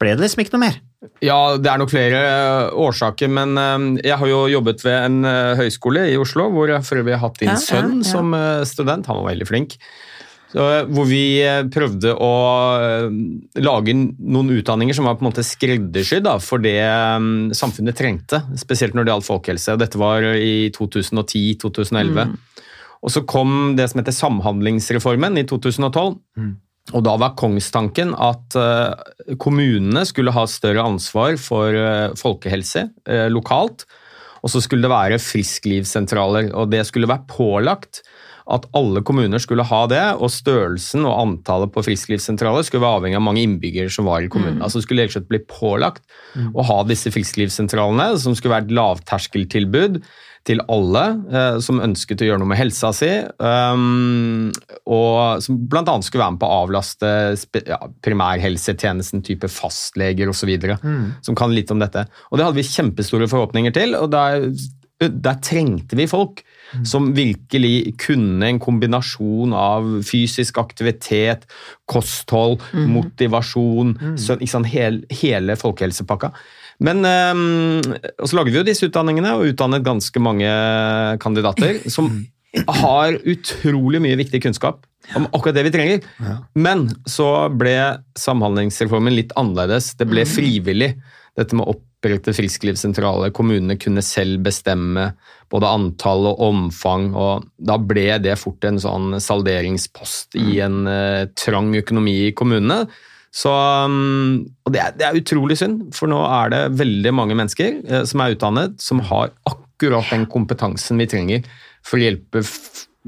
[0.00, 0.80] ble det liksom ikke noe mer.
[1.24, 5.28] Ja, det er nok flere eh, årsaker, men eh, jeg har jo jobbet ved en
[5.28, 8.08] eh, høyskole i Oslo, hvor jeg for øvrig har hatt din Ja, ja, sønn ja.
[8.08, 8.36] som
[8.68, 9.08] student.
[9.08, 9.76] Han var veldig flink.
[10.50, 12.30] Så, eh, hvor vi eh, prøvde å
[12.82, 13.08] eh,
[13.62, 18.96] lage noen utdanninger som var på en måte skreddersydd for det eh, samfunnet trengte, spesielt
[18.96, 19.78] når det gjaldt folkehelse.
[19.80, 22.34] Dette var i 2010-2011.
[23.00, 26.18] Og så kom det som heter Samhandlingsreformen i 2012.
[26.90, 28.56] Og da var kongstanken at
[29.38, 33.86] kommunene skulle ha større ansvar for eh, folkehelse eh, lokalt,
[34.40, 38.02] og så skulle det være frisklivssentraler, og det skulle være pålagt
[38.50, 43.20] at alle kommuner skulle ha det, og størrelsen og antallet på frisklivssentraler skulle være avhengig
[43.20, 44.62] av mange innbyggere som var i kommunen.
[44.64, 46.02] Altså skulle rett slett bli pålagt
[46.54, 50.02] å ha disse frisklivssentralene, som skulle være et lavterskeltilbud
[50.48, 53.10] til alle eh, som ønsket å gjøre noe med helsa si,
[53.44, 54.48] um,
[54.88, 55.96] og som bl.a.
[56.00, 57.10] skulle være med på å avlaste
[57.68, 60.54] ja, primærhelsetjenesten, type fastleger osv.,
[61.26, 62.06] som kan litt om dette.
[62.30, 64.48] Og det hadde vi kjempestore forhåpninger til, og der,
[65.00, 66.42] der trengte vi folk
[66.86, 71.46] som virkelig kunne en kombinasjon av fysisk aktivitet,
[71.90, 76.30] kosthold, motivasjon, så, ikke sant, hel, hele folkehelsepakka.
[76.84, 77.80] Men øhm,
[78.20, 80.52] og så lager vi jo disse utdanningene og utdannet ganske mange
[81.20, 82.08] kandidater som
[82.80, 84.86] har utrolig mye viktig kunnskap
[85.16, 86.06] om akkurat det vi trenger.
[86.58, 87.74] Men så ble
[88.18, 89.94] Samhandlingsreformen litt annerledes.
[89.98, 90.92] Det ble frivillig.
[91.40, 93.32] Dette med å opprette frisklivssentraler.
[93.36, 95.10] Kommunene kunne selv bestemme
[95.52, 97.10] både antall og omfang.
[97.16, 102.84] og Da ble det fort en sånn salderingspost i en uh, trang økonomi i kommunene.
[103.30, 107.36] Så, um, og det er, det er utrolig synd, for nå er det veldig mange
[107.38, 111.46] mennesker eh, som er utdannet, som har akkurat den kompetansen vi trenger
[111.86, 112.42] for å hjelpe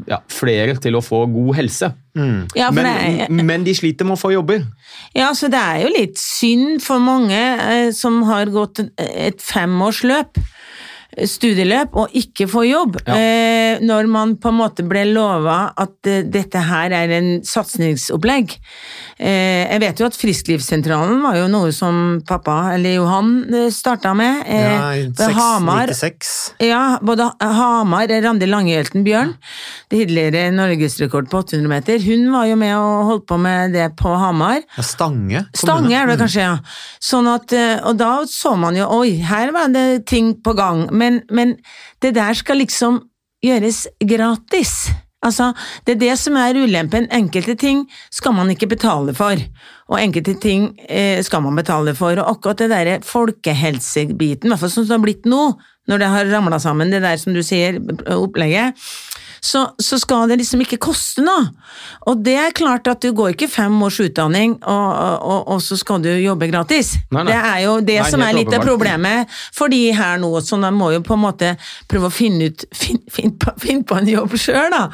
[0.06, 1.90] ja, flere til å få god helse.
[2.14, 4.66] Ja, men, er, men de sliter med å få jobber.
[5.16, 10.40] Ja, så det er jo litt synd for mange eh, som har gått et femårsløp,
[11.12, 12.96] studieløp, og ikke få jobb.
[13.04, 18.54] Eh, når man på en måte ble lova at eh, dette her er en satsingsopplegg.
[19.20, 23.34] Eh, jeg vet jo at Frisklivssentralen var jo noe som pappa, eller Johan,
[23.72, 24.40] starta med.
[24.48, 25.92] Ja, i ved Hamar.
[25.92, 26.32] 96.
[26.64, 29.34] Ja, både Hamar, Randi Langehjelten Bjørn,
[29.92, 34.14] tidligere norgesrekord på 800 meter, hun var jo med og holdt på med det på
[34.16, 34.62] Hamar.
[34.78, 35.44] Ja, Stange.
[35.56, 36.56] Stange er det kanskje, ja.
[37.02, 37.52] Sånn at,
[37.84, 41.56] og da så man jo, oi, her var det ting på gang, men, men
[42.02, 43.00] det der skal liksom
[43.42, 44.90] gjøres gratis.
[45.22, 45.52] Altså,
[45.86, 47.06] det er det som er ulempen.
[47.14, 49.38] Enkelte ting skal man ikke betale for,
[49.88, 52.18] og enkelte ting eh, skal man betale for.
[52.18, 55.44] Og akkurat det derre folkehelsebiten, i hvert fall som det har blitt nå,
[55.90, 57.78] når det har ramla sammen, det der som du sier,
[58.14, 58.78] opplegget,
[59.44, 61.48] så, så skal det liksom ikke koste noe.
[62.06, 65.74] Og det er klart at du går ikke fem års utdanning, og, og, og så
[65.78, 66.92] skal du jobbe gratis.
[67.10, 67.32] Nei, nei.
[67.32, 70.58] Det er jo det Nei, som er litt av problemet for de her nå, så
[70.62, 71.50] de må jo på en måte
[71.90, 74.86] prøve å finne ut Finne fin, på, finn på en jobb sjøl, da.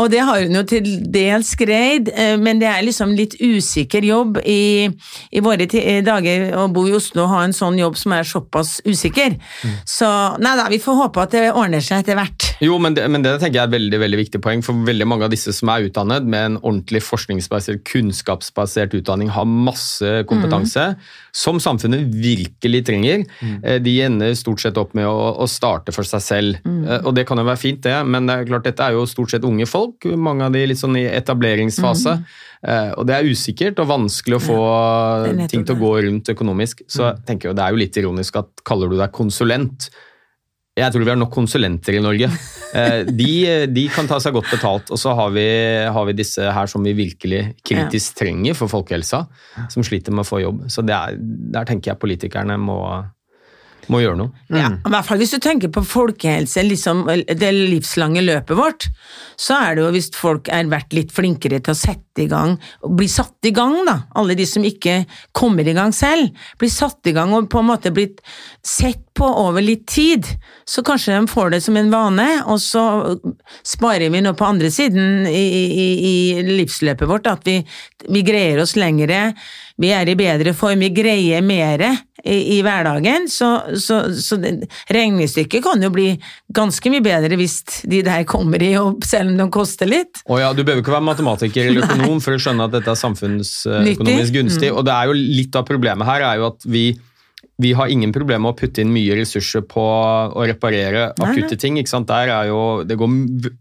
[0.00, 4.04] Og det har hun jo til dels greid, eh, men det er liksom litt usikker
[4.04, 4.88] jobb i,
[5.32, 8.28] i våre eh, dager å bo i Oslo og ha en sånn jobb som er
[8.28, 9.36] såpass usikker.
[9.36, 9.76] Mm.
[9.88, 10.10] Så
[10.42, 12.50] nei da, vi får håpe at det ordner seg etter hvert.
[12.64, 15.06] Jo, men det, men det tenker jeg er et veldig, veldig viktig poeng, for veldig
[15.10, 20.94] mange av disse som er utdannet med en ordentlig forskningsbasert, kunnskapsbasert utdanning, har masse kompetanse
[21.34, 23.26] som samfunnet virkelig trenger.
[23.42, 23.82] Mm.
[23.82, 27.06] De ender stort sett opp med å, å starte for seg selv, Mm.
[27.06, 29.32] og det kan jo være fint det, men det er klart dette er jo stort
[29.32, 32.18] sett unge folk, mange av de litt sånn i etableringsfase,
[32.60, 34.58] Eh, og det er usikkert og vanskelig å få
[35.30, 37.96] er ting til å gå rundt økonomisk, så jeg tenker jo det er jo litt
[37.96, 39.88] ironisk at kaller du deg konsulent,
[40.76, 42.28] jeg tror vi har nok konsulenter i Norge.
[42.74, 45.46] Eh, De, de kan ta seg godt betalt, og så har vi,
[45.90, 49.24] har vi disse her som vi virkelig kritisk trenger for folkehelsa,
[49.72, 50.66] som sliter med å få jobb.
[50.70, 52.80] Så er, der tenker jeg politikerne må,
[53.90, 54.44] må gjøre noe.
[54.54, 58.86] Ja, i hvert fall hvis du tenker på folkehelse, liksom det livslange løpet vårt,
[59.40, 62.56] så er det jo hvis folk er vært litt flinkere til å sette i gang,
[62.84, 65.02] og bli satt i gang da, alle de som ikke
[65.36, 68.20] kommer i gang selv, blir satt i gang og på en måte blitt
[68.66, 70.26] sett på over litt tid,
[70.68, 72.84] så kanskje de får det som en vane, og så
[73.66, 77.58] sparer vi nå på andre siden i, i, i livsløpet vårt, at vi,
[78.08, 79.30] vi greier oss lengre,
[79.80, 81.94] vi er i bedre form, vi greier mere
[82.24, 83.48] i, i hverdagen, så,
[83.80, 86.08] så, så det- regnestykket kan jo bli
[86.56, 90.22] ganske mye bedre hvis de der kommer i jobb, selv om de koster litt.
[90.28, 93.00] Og ja, Du behøver ikke være matematiker eller økonom for å skjønne at dette er
[93.00, 94.40] samfunnsøkonomisk gunstig.
[94.40, 94.72] gunstig.
[94.74, 96.82] Og det er jo Litt av problemet her er jo at vi,
[97.60, 101.78] vi har ingen problemer med å putte inn mye ressurser på å reparere akutte ting.
[101.80, 102.08] ikke sant?
[102.10, 103.10] Der er jo, det går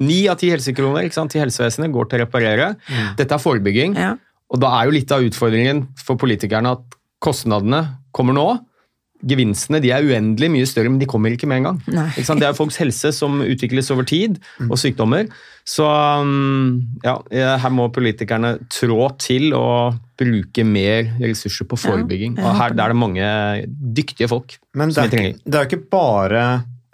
[0.03, 2.71] Ni av ti helsekroner ikke sant, til helsevesenet går til å reparere.
[3.19, 3.95] Dette er forebygging.
[3.99, 4.13] Ja.
[4.49, 7.83] Og da er jo litt av utfordringen for politikerne at kostnadene
[8.19, 8.49] kommer nå.
[9.19, 11.79] Gevinstene de er uendelig mye større, men de kommer ikke med en gang.
[12.13, 12.39] Ikke sant?
[12.39, 14.37] Det er folks helse som utvikles over tid,
[14.69, 15.27] og sykdommer.
[15.67, 15.83] Så
[16.23, 17.17] um, ja,
[17.59, 22.37] her må politikerne trå til og bruke mer ressurser på forebygging.
[22.39, 23.27] og her er det mange
[23.99, 25.35] dyktige folk Men det som er, vi trenger.
[25.35, 26.45] ikke- det er jo ikke bare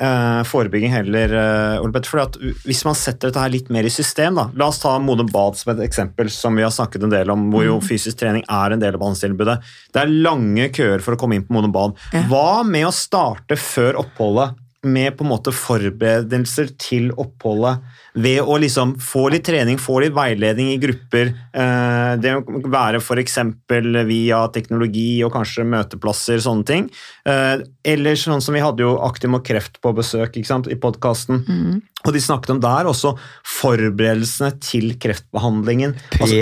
[0.02, 1.36] eh, forebygging heller,
[1.82, 2.10] Ole Petter.
[2.12, 5.30] fordi Hvis man setter dette her litt mer i system da, La oss ta Modum
[5.32, 8.44] Bad som et eksempel, som vi har snakket en del om, hvor jo fysisk trening
[8.50, 9.58] er en del av behandlingstilbudet.
[9.94, 11.98] Det er lange køer for å komme inn på Modum Bad.
[12.30, 14.62] Hva med å starte før oppholdet?
[14.86, 17.82] Med på en måte forberedelser til oppholdet
[18.16, 21.34] ved å liksom få litt trening, få litt veiledning i grupper.
[21.52, 23.38] eh, Det å være f.eks.
[24.08, 26.90] via teknologi og kanskje møteplasser, sånne ting.
[27.26, 30.76] Eh, Eller sånn som vi hadde jo Aktiv mot kreft på besøk ikke sant, i
[30.80, 31.44] podkasten.
[32.06, 35.96] Og de snakket om der også forberedelsene til kreftbehandlingen.
[36.20, 36.36] Altså,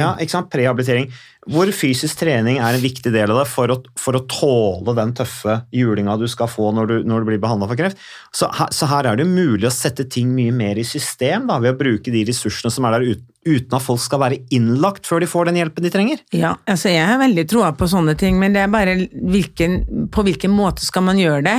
[0.00, 0.50] ja, ikke sant?
[0.52, 1.10] Prehabilitering.
[1.50, 5.10] Hvor fysisk trening er en viktig del av det for å, for å tåle den
[5.18, 7.98] tøffe julinga du skal få når du, når du blir behandla for kreft.
[8.30, 11.58] Så her, så her er det mulig å sette ting mye mer i system da,
[11.62, 15.08] ved å bruke de ressursene som er der uten, uten at folk skal være innlagt
[15.08, 16.20] før de får den hjelpen de trenger.
[16.34, 19.80] Ja, altså jeg har veldig troa på sånne ting, men det er bare hvilken,
[20.14, 21.56] på hvilken måte skal man gjøre det?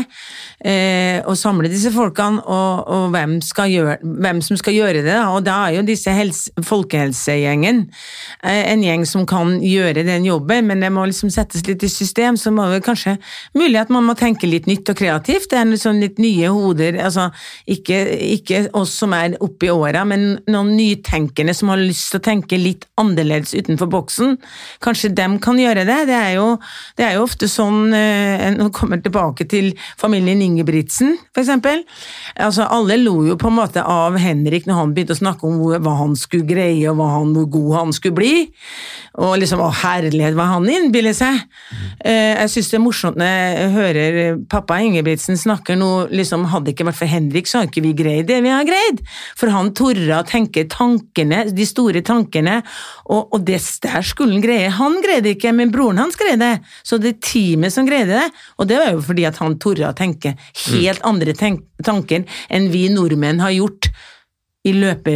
[0.64, 5.18] Eh, og samle disse folkene, og, og hvem, gjøre, hvem som skal gjøre det.
[5.34, 10.70] Og da er jo disse helse, folkehelsegjengen eh, en gjeng som kan gjøre den jobben,
[10.70, 13.18] men det må liksom settes litt i system, så må det kanskje
[13.58, 15.50] mulig at man må tenke litt nytt og kreativt.
[15.52, 17.28] Det er liksom litt nye hoder, altså
[17.68, 18.00] ikke,
[18.40, 22.26] ikke oss som er oppe i åra, men noen nytenkende som har lyst til å
[22.26, 24.38] tenke litt annerledes utenfor boksen.
[24.84, 26.00] Kanskje dem kan gjøre det.
[26.10, 26.48] Det er jo,
[27.00, 31.84] det er jo ofte sånn eh, Nå kommer tilbake til familien Ingebrigtsen, eksempel.
[32.36, 35.62] Altså, alle lo jo på en måte av Henrik når han begynte å snakke om
[35.84, 38.34] hva han skulle greie, og han, hvor god han skulle bli.
[39.24, 41.44] Og liksom, å herlighet, hva han innbiller seg.
[42.04, 46.74] Eh, jeg syns det er morsomt når jeg hører pappa Ingebrigtsen snakker nå, liksom, hadde
[46.74, 49.04] ikke vært for Henrik, så hadde ikke vi greid det vi har greid.
[49.40, 52.60] For han torde å tenke tankene, de store tankene,
[53.06, 54.72] og, og det der skulle han greie.
[54.74, 56.72] Han greide det ikke, men broren hans greide det.
[56.84, 59.90] Så det er teamet som greide det, og det var jo fordi at han torde
[59.90, 60.36] å tenke
[60.68, 62.24] helt andre tenk tanker
[62.54, 63.90] enn vi nordmenn har gjort
[64.64, 65.14] i løpe,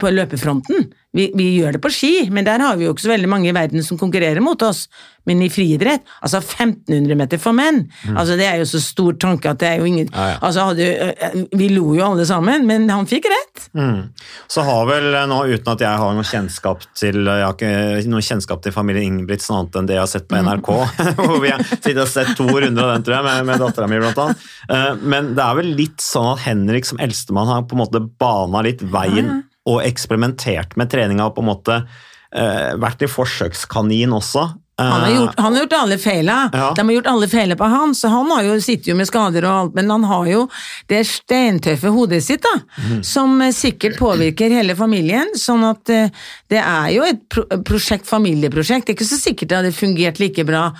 [0.00, 0.88] på løpefronten.
[1.16, 3.48] Vi, vi gjør det på ski, men der har vi jo ikke så veldig mange
[3.50, 4.84] i verden som konkurrerer mot oss.
[5.28, 7.82] Men i friidrett, altså 1500 meter for menn,
[8.16, 10.38] altså det er jo så stor tanke at det er jo ingen Ja, ja.
[10.40, 13.66] Altså hadde, Vi lo jo alle sammen, men han fikk rett.
[13.76, 14.08] Mm.
[14.50, 18.14] Så har vel eh, nå, uten at jeg har noe kjennskap til Jeg har ikke
[18.14, 20.72] noe kjennskap til familien Ingebrigtsen annet enn det jeg har sett på NRK,
[21.20, 24.24] hvor vi har sett to runder av den, tror jeg, med, med dattera mi, blant
[24.24, 24.48] annet.
[24.70, 28.06] Eh, Men det er vel litt sånn at Henrik som eldstemann har på en måte
[28.22, 34.14] bana litt veien og eksperimentert med treninga og på en måte eh, vært i forsøkskanin
[34.16, 34.46] også.
[34.80, 36.38] Eh, Han har gjort, han har gjort alle feila.
[36.52, 36.72] Ja.
[36.76, 39.44] De har gjort alle feila på han, så han har jo, sitter jo med skader
[39.44, 40.46] og alt, men han har jo
[40.88, 42.56] det steintøffe hodet sitt, da,
[42.88, 43.04] mm.
[43.04, 45.34] som eh, sikkert påvirker hele familien.
[45.36, 46.10] Sånn at eh,
[46.52, 48.86] det er jo et prosjekt, familieprosjekt.
[48.86, 50.70] Det er ikke så sikkert det hadde fungert like bra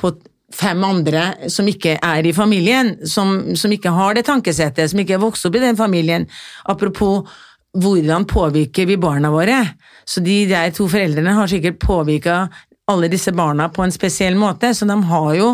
[0.00, 0.16] på
[0.52, 5.16] fem andre som ikke er i familien, som, som ikke har det tankesettet, som ikke
[5.16, 6.26] er vokst opp i den familien.
[6.68, 7.24] Apropos
[7.78, 9.62] hvordan påvirker vi barna våre?
[10.04, 12.46] Så de der to foreldrene har sikkert påvirka
[12.90, 15.50] alle disse barna på en spesiell måte, så de har jo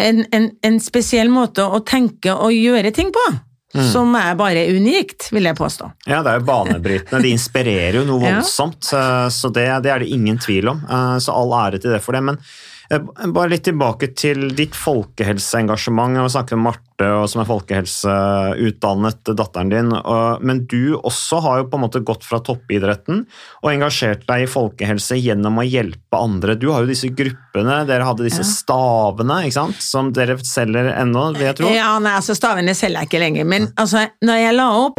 [0.00, 3.24] en, en, en spesiell måte å tenke og gjøre ting på.
[3.70, 5.92] Som er bare unikt, vil jeg påstå.
[6.10, 7.20] Ja, det er jo banebrytende.
[7.22, 9.28] De inspirerer jo noe voldsomt, ja.
[9.30, 10.80] så det, det er det ingen tvil om.
[10.90, 12.22] Eh, Så all ære til det for det.
[12.26, 16.16] Men eh, bare litt tilbake til ditt folkehelseengasjement.
[16.18, 19.92] Jeg snakker med Marte, som er folkehelseutdannet, datteren din.
[20.42, 23.22] Men du også har jo på en måte gått fra toppidretten
[23.62, 26.58] og engasjert deg i folkehelse gjennom å hjelpe andre.
[26.58, 31.30] Du har jo disse gruppene, dere hadde disse stavene, ikke sant, som dere selger ennå,
[31.38, 31.70] vil jeg tro.
[31.70, 34.98] Ja, nei, altså Stavene selger jeg ikke lenger, men altså, når jeg la opp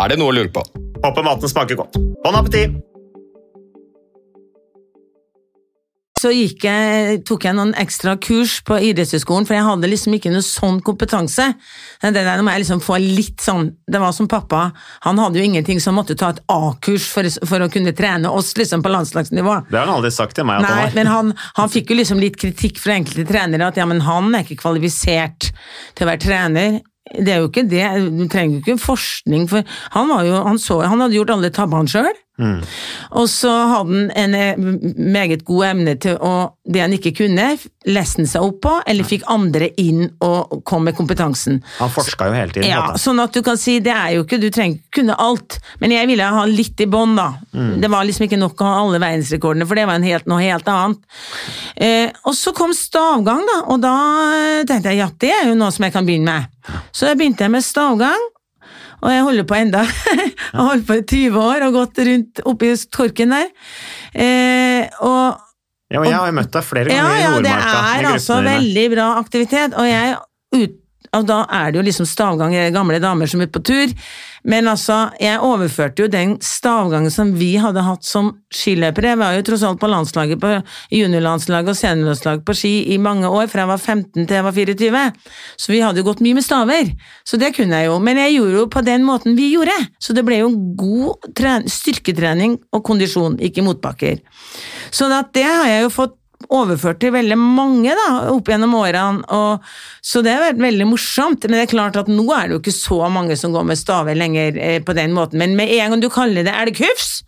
[0.00, 0.64] Er det noe å lure på?
[1.04, 2.00] Håper maten smaker godt.
[2.24, 2.80] Bon appétit!
[6.20, 10.32] så gikk jeg, tok jeg noen ekstra kurs på idrettshøyskolen, for jeg hadde liksom ikke
[10.32, 11.46] noe sånn kompetanse.
[12.02, 14.70] Det der må jeg liksom få litt sånn Det var som pappa,
[15.06, 18.52] han hadde jo ingenting som måtte ta et A-kurs for, for, å kunne trene oss
[18.58, 19.56] liksom på landslagsnivå.
[19.70, 22.00] Det har han aldri sagt til meg at Nei, han men han, han fikk jo
[22.02, 25.50] liksom litt kritikk fra enkelte trenere at ja, men han er ikke kvalifisert
[25.96, 26.80] til å være trener.
[27.10, 30.60] Det er jo ikke det, du trenger jo ikke forskning, for han, var jo, han,
[30.62, 32.12] så, han hadde gjort alle tabbene sjøl.
[32.40, 32.60] Mm.
[33.20, 34.60] Og så hadde han en eh,
[34.96, 36.34] meget god evne til å
[36.70, 37.46] det han ikke kunne,
[37.90, 41.60] leste han seg opp på, eller fikk andre inn og kom med kompetansen.
[41.80, 42.68] Han forska jo hele tiden.
[42.70, 45.58] Ja, sånn at du kan si det er jo ikke, du trenger ikke kunne alt,
[45.82, 47.30] men jeg ville ha litt i bånn, da.
[47.52, 47.72] Mm.
[47.82, 50.44] Det var liksom ikke nok å ha alle verdensrekordene, for det var en helt, noe
[50.44, 51.02] helt annet.
[51.76, 53.96] Eh, og så kom stavgang, da, og da
[54.68, 56.76] tenkte jeg ja, det er jo noe som jeg kan begynne med.
[56.94, 58.28] Så jeg begynte med stavgang.
[59.00, 59.84] Og jeg holder på enda.
[60.18, 63.48] jeg har holdt på i 20 år og gått rundt oppi Torken der.
[64.12, 65.46] Eh, og
[65.90, 67.70] Ja, og jeg har jo møtt deg flere ganger ja, i Nordmarka.
[67.80, 70.12] det er altså veldig bra aktivitet, og jeg
[70.54, 70.76] ut,
[71.16, 73.90] og da er det jo liksom stavgang, er gamle damer som er på tur,
[74.48, 79.34] men altså, jeg overførte jo den stavgangen som vi hadde hatt som skiløpere, jeg var
[79.36, 80.52] jo tross alt på landslaget, på
[80.96, 84.56] juniorlandslaget og seniorlandslaget på ski i mange år, fra jeg var 15 til jeg var
[84.56, 85.02] 24,
[85.60, 86.94] så vi hadde jo gått mye med staver,
[87.26, 90.16] så det kunne jeg jo, men jeg gjorde jo på den måten vi gjorde, så
[90.16, 94.22] det ble jo god styrketrening og kondisjon, ikke motbakker.
[94.94, 99.24] Så at det har jeg jo fått overført til veldig mange da, opp gjennom årene,
[99.36, 99.66] og,
[100.02, 101.44] så det har vært veldig morsomt.
[101.46, 103.78] Men det er klart at nå er det jo ikke så mange som går med
[103.78, 107.20] staver lenger eh, på den måten, men med en gang du kaller det elghufs,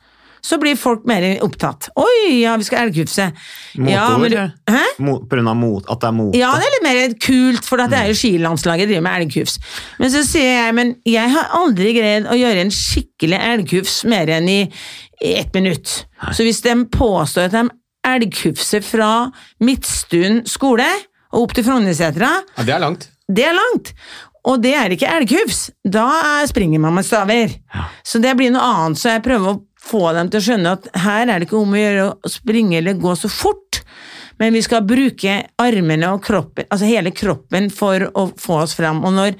[0.43, 1.87] så blir folk mer opptatt.
[2.03, 3.29] Oi, ja, vi skal elghufse.
[3.79, 4.33] Motord?
[4.35, 4.81] Ja, Hæ?
[5.07, 6.41] Mo- På grunn av mot, at det er mote?
[6.41, 9.61] Ja, det er litt mer kult, for det er jo skilandslaget driver med elghufs.
[10.03, 14.35] Men så sier jeg, men jeg har aldri greid å gjøre en skikkelig elghufs mer
[14.35, 14.59] enn i
[15.31, 16.01] ett minutt.
[16.35, 17.63] Så hvis de påstår at de
[18.07, 19.11] elghufser fra
[19.63, 20.87] Midtstuen skole
[21.33, 23.09] og opp til Frognersetra, Ja, det er langt.
[23.33, 23.93] det er langt.
[24.45, 25.71] Og det er ikke elghufs.
[25.87, 26.03] Da
[26.43, 27.55] er- springer man med staver.
[28.05, 30.89] Så det blir noe annet, så jeg prøver å få dem til å skjønne at
[30.99, 33.81] her er det ikke om å gjøre å springe eller gå så fort,
[34.39, 39.05] men vi skal bruke armene og kroppen, altså hele kroppen for å få oss fram.
[39.05, 39.37] Og, når,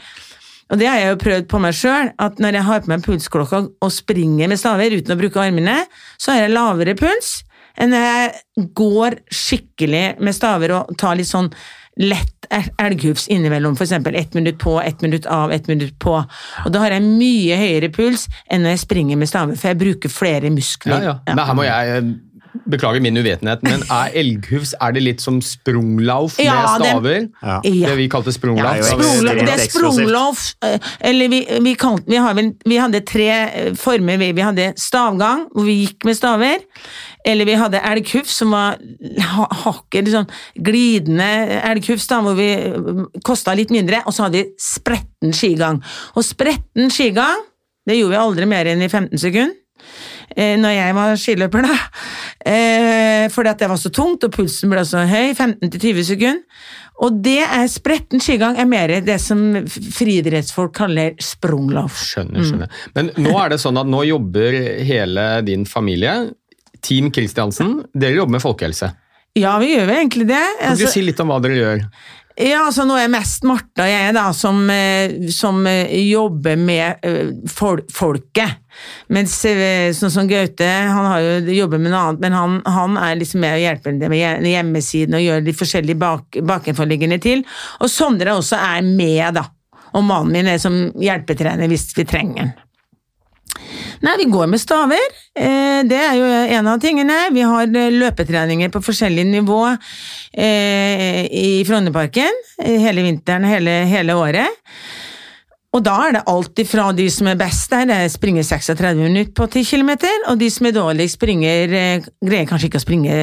[0.71, 3.03] og det har jeg jo prøvd på meg sjøl, at når jeg har på meg
[3.03, 5.87] pulsklokka og springer med staver uten å bruke armene,
[6.19, 7.43] så har jeg lavere puls
[7.81, 11.53] enn jeg går skikkelig med staver og tar litt sånn
[12.01, 12.47] lett
[12.81, 16.15] elghufs innimellom, eksempel ett minutt på, ett minutt av, ett minutt på.
[16.65, 19.81] Og da har jeg mye høyere puls enn når jeg springer med staver, for jeg
[19.83, 21.05] bruker flere muskler.
[21.05, 21.35] Ja, ja.
[21.37, 22.07] Men her må jeg
[22.55, 26.87] eh, beklage min uvitenhet, men er elghufs er det litt som sprunglauf med Ja, det-
[26.87, 27.29] staver?
[27.43, 27.61] Ja.
[27.65, 27.87] Ja.
[27.89, 28.77] Det vi kalte sprunglauf?
[28.77, 33.01] Ja, sprunglauf det er sprungloff, eh, eller vi, vi, kalte, vi, har vel, vi hadde
[33.07, 34.17] tre eh, former.
[34.19, 36.59] Vi, vi hadde stavgang, hvor vi gikk med staver.
[37.25, 38.79] Eller vi hadde elghufs, som var
[39.63, 40.27] hakket sånn
[40.59, 41.29] glidende
[41.63, 42.49] elghufs, da, hvor vi
[43.25, 44.03] kosta litt mindre.
[44.07, 45.79] Og så hadde vi spretten skigang.
[46.17, 47.45] Og spretten skigang,
[47.87, 49.55] det gjorde vi aldri mer enn i 15 sekunder.
[50.37, 51.79] Eh, når jeg var skiløper, da.
[52.47, 55.33] Eh, fordi at det var så tungt, og pulsen ble så høy.
[55.35, 56.41] 15-20 sekunder.
[57.03, 61.97] Og det er spretten skigang er mer det som friidrettsfolk kaller sprunglauf.
[62.13, 62.81] Skjønner, skjønner.
[62.95, 64.55] Men nå er det sånn at nå jobber
[64.87, 66.15] hele din familie,
[66.83, 68.91] Team Kristiansen, dere jobber med folkehelse.
[69.39, 70.43] Ja, vi gjør vel egentlig det.
[70.61, 71.85] Kan du Altså, si litt om hva dere gjør?
[72.43, 77.03] ja, altså Nå er mest Martha og jeg da, som, eh, som eh, jobber med
[77.07, 78.62] eh, fol folket.
[79.13, 82.99] Mens eh, sånn som Gaute, han har jo jobber med noe annet, men han, han
[83.01, 87.45] er liksom med og hjelper dem med hjemmesiden og gjør de forskjellige bak, bakenforliggende til.
[87.83, 89.47] Og Sondre også er med, da.
[89.93, 92.53] Og mannen min er som hjelpetrener hvis vi trenger den.
[94.03, 95.05] Nei, vi går med staver.
[95.39, 97.19] Eh, det er jo en av tingene.
[97.35, 99.63] Vi har eh, løpetreninger på forskjellig nivå
[100.33, 104.63] i Frognerparken hele vinteren, hele, hele året.
[105.73, 109.47] Og da er det alt ifra de som er best der, springer 36 minutter på
[109.49, 109.93] 10 km,
[110.29, 113.17] og de som er dårligst springer, eh, greier kanskje ikke å springe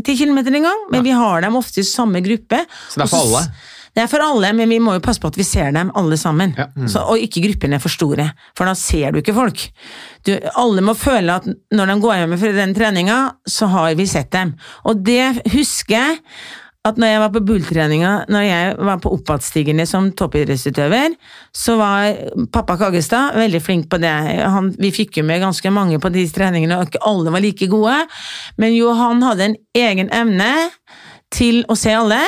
[0.00, 2.64] 10 km engang, men vi har dem ofte i samme gruppe.
[2.88, 3.44] Så det er for alle?
[3.94, 6.16] Det er for alle, men vi må jo passe på at vi ser dem alle
[6.18, 6.56] sammen.
[6.58, 6.66] Ja.
[6.90, 8.26] Så, og ikke gruppene er for store,
[8.58, 9.68] for da ser du ikke folk.
[10.26, 14.08] Du, alle må føle at når de går hjem fra den treninga, så har vi
[14.10, 14.56] sett dem.
[14.88, 16.18] Og det husker jeg
[16.84, 21.14] at når jeg var på bulltreninga, når jeg var på oppadstigende som toppidrettsutøver,
[21.56, 22.18] så var
[22.52, 24.12] pappa Kaggestad veldig flink på det.
[24.52, 27.70] Han, vi fikk jo med ganske mange på de treningene, og ikke alle var like
[27.72, 27.96] gode,
[28.60, 30.50] men jo, han hadde en egen evne
[31.32, 32.20] til å se alle.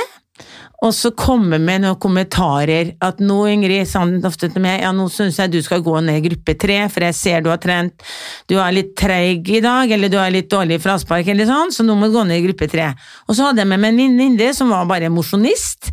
[0.84, 2.92] Og så komme med noen kommentarer.
[3.04, 5.94] At nå, Ingrid, sa han ofte til meg, ja, nå syns jeg du skal gå
[6.04, 8.04] ned i gruppe tre, for jeg ser du har trent,
[8.50, 11.72] du er litt treig i dag, eller du er litt dårlig i fraspark, eller sånn,
[11.72, 12.90] så nå må du gå ned i gruppe tre.
[13.26, 15.92] Og så hadde jeg med meg en venninne som var bare mosjonist,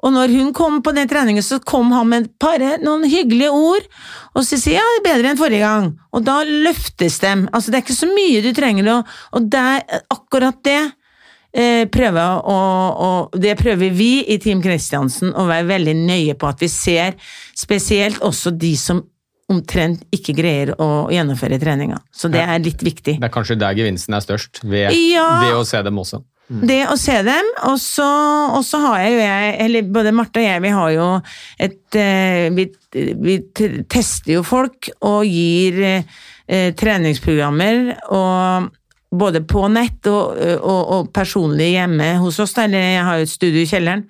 [0.00, 3.90] og når hun kom på den treningen, så kom han med par, noen hyggelige ord,
[4.32, 7.44] og så sier jeg ja, det er bedre enn forrige gang, og da løftes dem.
[7.50, 8.96] Altså, det er ikke så mye du trenger å
[9.36, 10.80] Og er akkurat det
[11.52, 12.58] eh, prøve å,
[13.06, 17.16] å, det prøver vi i Team Kristiansen å være veldig nøye på at vi ser
[17.58, 19.02] spesielt også de som
[19.50, 21.98] omtrent ikke greier å gjennomføre treninga.
[22.14, 23.16] Så det er litt viktig.
[23.18, 25.26] Det er kanskje der gevinsten er størst, ved, Ja.
[25.42, 26.22] ved å se dem også.
[26.50, 28.06] Det å se dem, og så,
[28.82, 31.06] har jeg jo jeg, eller både Marte og jeg, vi har jo
[31.62, 32.64] et eh, Vi,
[33.22, 33.36] vi
[33.86, 38.70] tester jo folk og gir eh, treningsprogrammer og
[39.10, 43.32] både på nett og, og, og personlig hjemme hos oss, eller jeg har jo et
[43.32, 44.04] studio i kjelleren,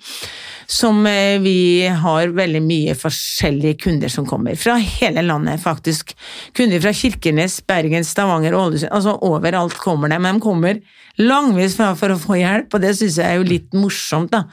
[0.70, 4.58] som eh, vi har veldig mye forskjellige kunder som kommer.
[4.60, 6.14] Fra hele landet, faktisk.
[6.56, 8.92] Kunder fra Kirkenes, Bergen, Stavanger, Ålesund.
[8.94, 10.20] Altså overalt kommer de.
[10.20, 10.78] Men de kommer
[11.18, 14.46] langvis fra for å få hjelp, og det syns jeg er jo litt morsomt, da.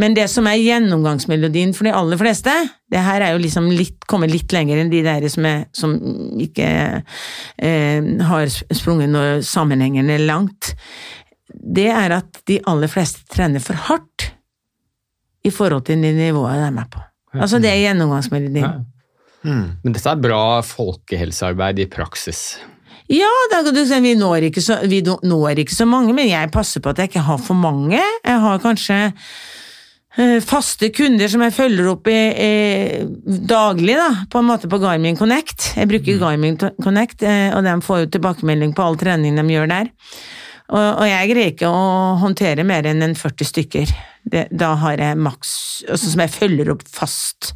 [0.00, 2.52] Men det som er gjennomgangsmelodien for de aller fleste,
[2.90, 5.94] det her er jo liksom litt, kommet litt lenger enn de der som, er, som
[6.42, 6.68] ikke
[6.98, 10.74] eh, har sprunget noe sammenhengende langt,
[11.54, 14.32] det er at de aller fleste trener for hardt
[15.44, 17.02] i forhold til det nivået de er med på.
[17.34, 18.66] Altså det er gjennomgangsmelodien.
[18.66, 18.82] Ja.
[19.44, 22.54] Men dette er bra folkehelsearbeid i praksis.
[23.12, 26.30] Ja, da kan du si vi når, ikke så, vi når ikke så mange, men
[26.30, 28.00] jeg passer på at jeg ikke har for mange.
[28.00, 28.98] Jeg har kanskje
[30.46, 32.52] faste kunder som jeg følger opp i, i,
[33.50, 35.72] daglig, da, på en måte på Garmin Connect.
[35.74, 39.70] Jeg bruker Garmin Connect, eh, og de får jo tilbakemelding på all trening de gjør
[39.72, 39.90] der.
[40.72, 43.90] Og, og jeg greier ikke å håndtere mer enn en 40 stykker.
[44.24, 45.50] Det, da har jeg maks
[45.84, 47.50] altså Som jeg følger opp fast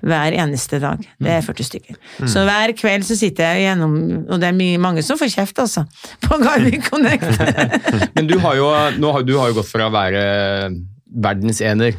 [0.00, 1.02] hver eneste dag.
[1.20, 1.98] Det er 40 stykker.
[2.30, 5.60] Så hver kveld så sitter jeg gjennom Og det er mye, mange som får kjeft,
[5.60, 5.84] altså,
[6.24, 7.28] på Garmin Connect.
[8.16, 10.24] Men du har jo, nå har, du har jo gått fra å være
[11.14, 11.94] verdensener,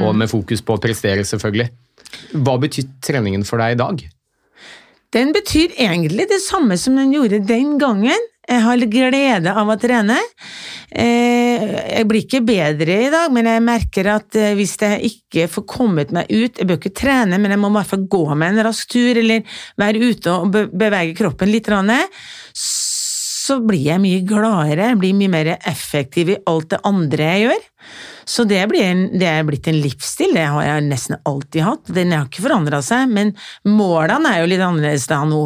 [0.00, 1.68] og med fokus på å prestere, selvfølgelig.
[2.40, 4.04] Hva betyr treningen for deg i dag?
[5.12, 8.28] Den betyr egentlig det samme som den gjorde den gangen.
[8.48, 10.16] Jeg har glede av å trene.
[10.90, 11.62] Eh,
[11.98, 15.64] Jeg blir ikke bedre i dag, men jeg merker at eh, hvis jeg ikke får
[15.68, 18.52] kommet meg ut Jeg bør ikke trene, men jeg må i hvert fall gå meg
[18.52, 19.44] en rask tur, eller
[19.78, 21.70] være ute og bevege kroppen litt.
[22.56, 27.46] Så blir jeg mye gladere, jeg blir mye mer effektiv i alt det andre jeg
[27.46, 27.70] gjør.
[28.28, 31.94] Så det, en, det er blitt en livsstil, det har jeg nesten alltid hatt.
[31.94, 33.34] Den har ikke forandra seg, men
[33.68, 35.42] målene er jo litt annerledes da nå.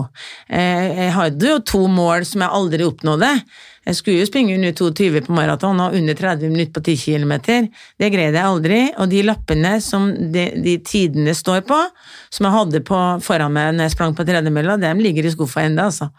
[0.49, 3.33] Eh, Jeg hadde jo to mål som jeg aldri oppnådde.
[3.87, 7.35] Jeg skulle jo springe under 22 på maraton og under 30 minutter på 10 km.
[8.01, 11.79] Det greide jeg aldri, og de lappene som de, de tidene står på,
[12.35, 15.63] som jeg hadde på foran meg når jeg sprang på tredemølla, dem ligger i skuffa
[15.69, 16.11] ennå, altså.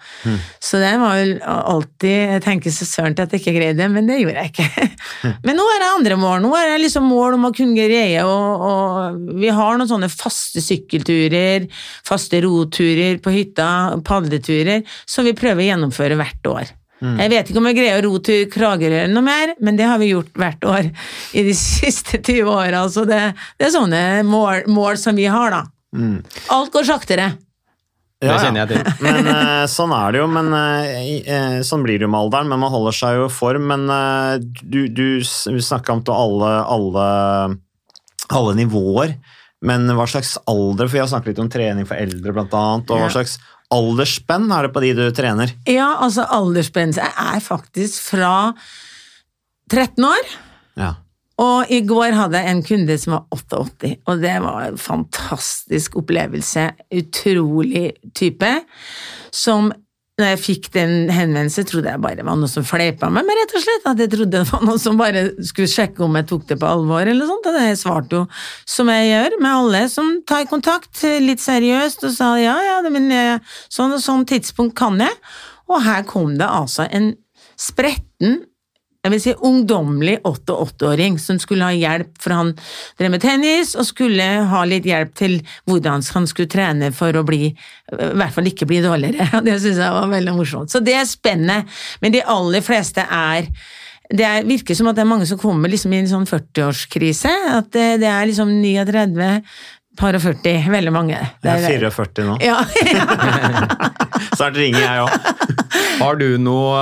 [0.64, 3.90] Så det var jo alltid Jeg tenker så søren til at jeg ikke greide det,
[3.92, 4.88] men det gjorde jeg ikke.
[5.46, 6.42] Men nå er det andre mål.
[6.44, 10.10] Nå er det liksom mål om å kunne greie og, og Vi har noen sånne
[10.12, 11.68] faste sykkelturer,
[12.08, 13.70] faste roturer på hytta,
[14.08, 16.76] padleturer, som vi prøver å gjennomføre hvert år.
[17.02, 20.00] Jeg vet ikke om jeg greier å ro til Kragerø noe mer, men det har
[20.02, 20.88] vi gjort hvert år
[21.38, 22.86] i de siste 20 åra.
[22.90, 23.20] Så det,
[23.60, 25.66] det er sånne mål, mål som vi har, da.
[26.54, 27.36] Alt går saktere.
[28.18, 28.88] Det kjenner jeg til.
[29.06, 32.64] Men uh, sånn er det jo, men uh, sånn blir det jo med alderen, men
[32.64, 33.68] man holder seg jo i form.
[33.70, 37.06] Men uh, du, du snakka om til alle, alle,
[38.34, 39.14] alle nivåer,
[39.70, 42.90] men hva slags alder, for vi har snakket litt om trening for eldre blant annet,
[42.90, 43.14] og hva Ja.
[43.20, 43.38] slags
[43.74, 45.52] aldersspenn er det på de du trener?
[45.70, 48.54] Ja, altså aldersspennet er faktisk fra
[49.72, 50.32] 13 år.
[50.80, 50.94] Ja.
[51.38, 56.00] Og i går hadde jeg en kunde som var 88, og det var en fantastisk
[56.02, 56.72] opplevelse.
[56.98, 58.54] Utrolig type.
[59.30, 59.70] Som
[60.18, 63.38] når jeg fikk den henvendelsen, trodde jeg bare det var noe som fleipa med meg,
[63.38, 63.84] rett og slett.
[63.86, 66.72] At jeg trodde det var noen som bare skulle sjekke om jeg tok det på
[66.72, 67.46] alvor, eller sånt.
[67.46, 68.24] Og det svarte jo
[68.66, 73.14] som jeg gjør med alle som tar kontakt, litt seriøst, og sa ja, ja, men
[73.70, 75.14] sånn og sånn tidspunkt kan jeg.
[75.70, 77.12] Og her kom det altså en
[77.58, 78.42] spretten
[79.08, 82.54] jeg vil si ungdommelig 88-åring som skulle ha hjelp, for han
[83.00, 85.40] drev med tennis og skulle ha litt hjelp til
[85.70, 89.30] hvordan han skulle trene for å bli, i hvert fall ikke bli dårligere.
[89.40, 90.74] og Det syns jeg var veldig morsomt.
[90.74, 91.64] Så det er spennende,
[92.04, 93.52] men de aller fleste er
[94.08, 97.32] det er, virker som at det er mange som kommer liksom i en sånn 40-årskrise.
[97.58, 99.28] At det, det er liksom 39,
[99.98, 101.18] par og 40, veldig mange.
[101.44, 102.38] Det Jeg er 44 nå.
[102.46, 102.62] Ja,
[104.38, 105.28] Snart ringer jeg òg.
[106.02, 106.80] Har du noe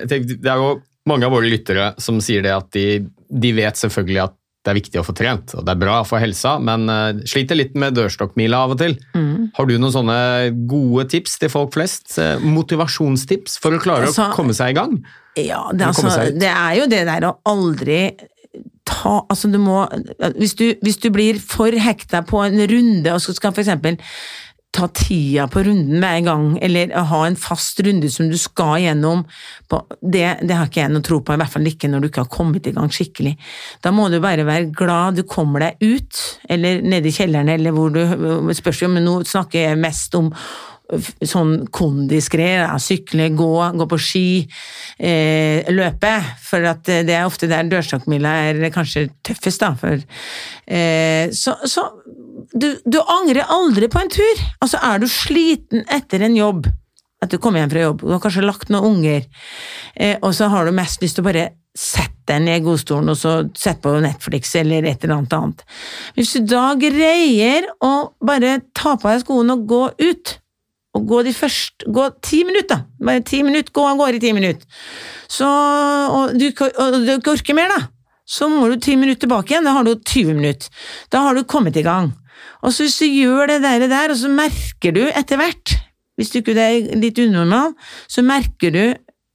[0.00, 0.74] jeg tenker, Det er jo
[1.08, 4.78] mange av våre lyttere som sier det at de, de vet selvfølgelig at det er
[4.78, 7.96] viktig å få trent, og det er bra for helsa, men eh, sliter litt med
[7.98, 8.94] dørstokkmila av og til.
[9.12, 9.50] Mm.
[9.58, 10.16] Har du noen sånne
[10.70, 12.14] gode tips til folk flest?
[12.16, 14.96] Eh, Motivasjonstips for å klare Altså, å komme seg i gang?
[15.36, 18.06] Ja, det, altså, det er jo det der å aldri
[18.86, 19.82] ta Altså, du må
[20.36, 23.98] Hvis du, hvis du blir for hekta på en runde, og skal eksempel
[24.74, 29.22] ta tida på runden en gang, eller ha en fast runde som du skal gjennom,
[30.02, 32.24] det, det har ikke jeg noe tro på, i hvert fall ikke når du ikke
[32.24, 33.36] har kommet i gang skikkelig.
[33.84, 37.74] Da må du bare være glad du kommer deg ut, eller nede i kjelleren, eller
[37.76, 40.32] hvor du spørs jo, men nå snakker jeg mest om
[41.24, 44.26] sånn kondisgreier, sykle, gå, gå på ski,
[44.98, 46.12] eh, løpe,
[46.44, 49.72] for eh, det er ofte der dørstokkmila er kanskje tøffest, da.
[49.80, 50.04] For,
[50.68, 51.88] eh, så så
[52.52, 54.46] du, du angrer aldri på en tur.
[54.60, 56.68] Altså, er du sliten etter en jobb,
[57.24, 59.28] at du kommer hjem fra jobb, du har kanskje lagt noen unger,
[59.96, 63.10] eh, og så har du mest lyst til å bare sette deg ned i godstolen
[63.12, 65.64] og så sette på Netflix eller et eller annet annet.
[66.16, 70.36] Hvis du da greier å bare ta på deg skoene og gå ut,
[70.94, 73.06] og gå de første Gå ti minutter, da!
[73.06, 74.66] Bare ti minutter, gå av gårde i ti minutter.
[75.28, 77.88] Så, og du, og du ikke orker mer, da,
[78.24, 79.66] så må du ti minutter tilbake igjen.
[79.66, 80.70] Da har du 20 minutter.
[81.12, 82.12] Da har du kommet i gang.
[82.64, 85.76] Og så hvis du gjør det der, og, der og så merker du etter hvert,
[86.16, 87.74] hvis du ikke er litt unormal,
[88.08, 88.84] så merker du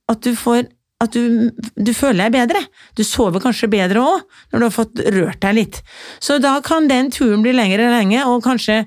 [0.09, 1.47] at du får at du,
[1.79, 2.61] du føler deg bedre.
[2.97, 5.77] Du sover kanskje bedre òg, når du har fått rørt deg litt.
[6.19, 8.81] Så da kan den turen bli lengre og lenge, og kanskje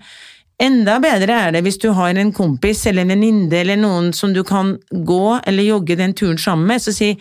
[0.63, 4.33] enda bedre er det hvis du har en kompis eller en venninne eller noen som
[4.35, 6.83] du kan gå eller jogge den turen sammen med.
[6.83, 7.13] Så si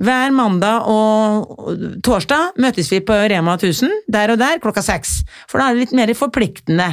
[0.00, 5.20] hver mandag og torsdag møtes vi på Rema 1000, der og der, klokka seks.
[5.50, 6.92] For da er det litt mer forpliktende.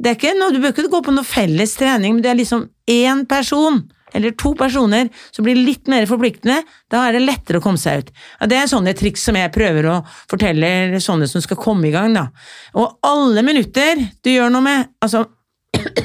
[0.00, 2.40] Det er ikke noe, du bør ikke gå på noe felles trening, men det er
[2.40, 3.82] liksom én person
[4.14, 8.02] eller to personer som blir litt mer forpliktende, da er det lettere å komme seg
[8.02, 8.14] ut.
[8.40, 9.98] Ja, det er sånne triks som jeg prøver å
[10.30, 12.26] fortelle sånne som skal komme i gang, da.
[12.74, 15.28] Og alle minutter du gjør noe med, altså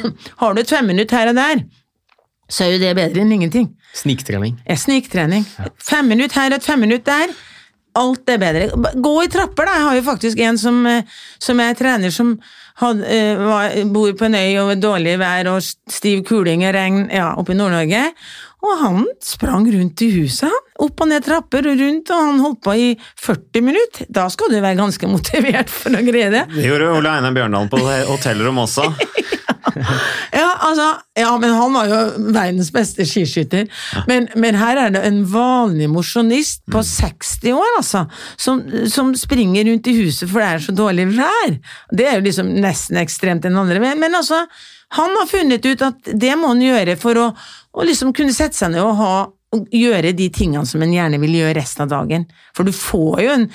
[0.42, 1.66] har du et femminutt her og der,
[2.52, 3.72] så er jo det bedre enn ingenting.
[3.96, 4.60] Sniktrening.
[4.68, 5.46] Ja, Sniktrening.
[5.82, 7.34] Fem minutt her og et femminutt der.
[7.96, 8.92] Alt er bedre.
[9.02, 9.78] Gå i trapper, da.
[9.80, 11.08] Jeg har jo faktisk en som, eh,
[11.40, 12.36] som er trener som
[12.76, 17.10] had, eh, var, bor på en øy og dårlig vær og stiv kuling og regn
[17.10, 18.12] ja, oppe i Nord-Norge.
[18.66, 20.62] Og han sprang rundt i huset, han.
[20.86, 22.88] Opp og ned trapper og rundt, og han holdt på i
[23.22, 24.10] 40 minutter.
[24.12, 26.44] Da skal du være ganske motivert for å greie det.
[26.52, 27.80] Det gjorde Ole Einar Bjørndalen på
[28.12, 28.92] hotellrom også.
[30.36, 30.88] Ja, altså,
[31.20, 32.00] ja, men han var jo
[32.36, 33.68] verdens beste skiskytter.
[34.10, 38.06] Men, men her er det en vanlig mosjonist på 60 år, altså,
[38.38, 41.58] som, som springer rundt i huset for det er så dårlig vær.
[41.92, 44.46] Det er jo liksom nesten ekstremt enn andre, men, men altså,
[44.96, 47.30] han har funnet ut at det må han gjøre for å,
[47.76, 49.16] å liksom kunne sette seg ned og ha
[49.56, 52.26] og gjøre de tingene som en gjerne vil gjøre resten av dagen.
[52.56, 53.46] For du får jo en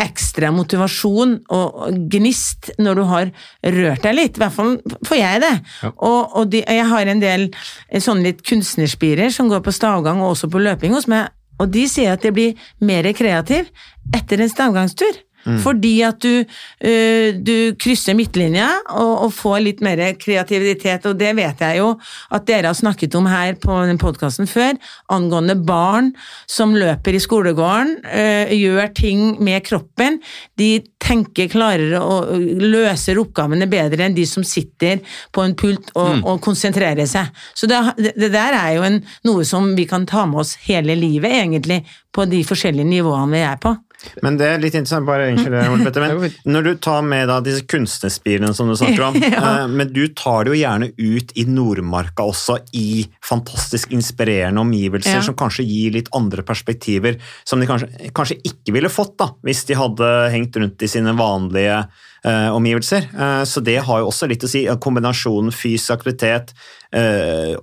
[0.00, 3.30] ekstra motivasjon og gnist når du har
[3.76, 4.38] rørt deg litt.
[4.38, 4.72] I hvert fall
[5.06, 5.52] får jeg det.
[5.92, 7.46] Og, og de, jeg har en del
[7.92, 11.30] sånne litt kunstnerspirer som går på stavgang og også på løping hos meg,
[11.62, 13.70] og de sier at jeg blir mer kreativ
[14.16, 15.22] etter en stavgangstur.
[15.44, 16.44] Fordi at du,
[16.88, 21.90] øh, du krysser midtlinja og, og får litt mer kreativitet, og det vet jeg jo
[22.34, 24.78] at dere har snakket om her på den podkasten før,
[25.12, 26.12] angående barn
[26.50, 30.20] som løper i skolegården, øh, gjør ting med kroppen.
[30.58, 32.32] De tenker klarere og
[32.62, 35.02] løser oppgavene bedre enn de som sitter
[35.34, 37.28] på en pult og, og konsentrerer seg.
[37.54, 37.80] Så det,
[38.16, 41.82] det der er jo en, noe som vi kan ta med oss hele livet, egentlig,
[42.14, 43.74] på de forskjellige nivåene vi er på.
[44.22, 45.54] Men det er litt interessant, bare unnskyld,
[46.00, 49.42] men når du tar med da disse kunstnerspirene som du snakker om, Ja.
[49.64, 55.18] eh, men du tar det jo gjerne ut i Nordmarka også, i fantastisk inspirerende omgivelser
[55.18, 55.22] Ja.
[55.26, 59.64] som kanskje gir litt andre perspektiver, som de kanskje, kanskje ikke ville fått da, hvis
[59.68, 63.06] de hadde hengt rundt i sine vanlige uh, omgivelser.
[63.14, 66.54] Uh, så det har jo også litt å si, kombinasjonen fysisk aktivitet,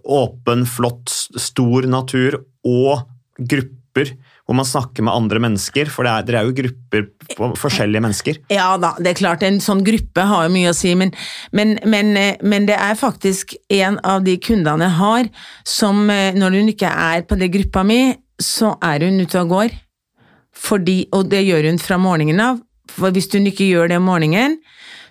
[0.04, 1.08] åpen, flott,
[1.40, 3.06] stor natur og
[3.40, 4.12] grupper
[4.52, 7.06] hvor man snakker med andre mennesker, for det er, dere er jo grupper
[7.38, 8.40] på forskjellige mennesker.
[8.52, 11.14] Ja da, det er klart en sånn gruppe har jo mye å si, men,
[11.56, 15.32] men, men, eh, men det er faktisk en av de kundene jeg har
[15.68, 18.02] som eh, når hun ikke er på det gruppa mi,
[18.42, 19.80] så er hun ute og går.
[20.62, 22.60] Fordi, og det gjør hun fra morgenen av,
[22.92, 24.60] for hvis hun ikke gjør det om morgenen,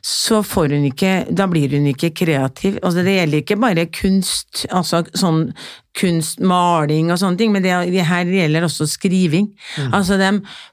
[0.05, 2.78] så får hun ikke Da blir hun ikke kreativ.
[2.82, 5.51] Altså, det gjelder ikke bare kunst, altså sånn
[5.99, 9.49] kunst, maling og sånne ting, men det, det her gjelder også skriving.
[9.91, 10.28] Altså, de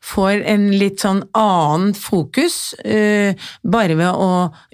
[0.06, 3.34] får en litt sånn annen fokus, uh,
[3.66, 4.28] bare ved å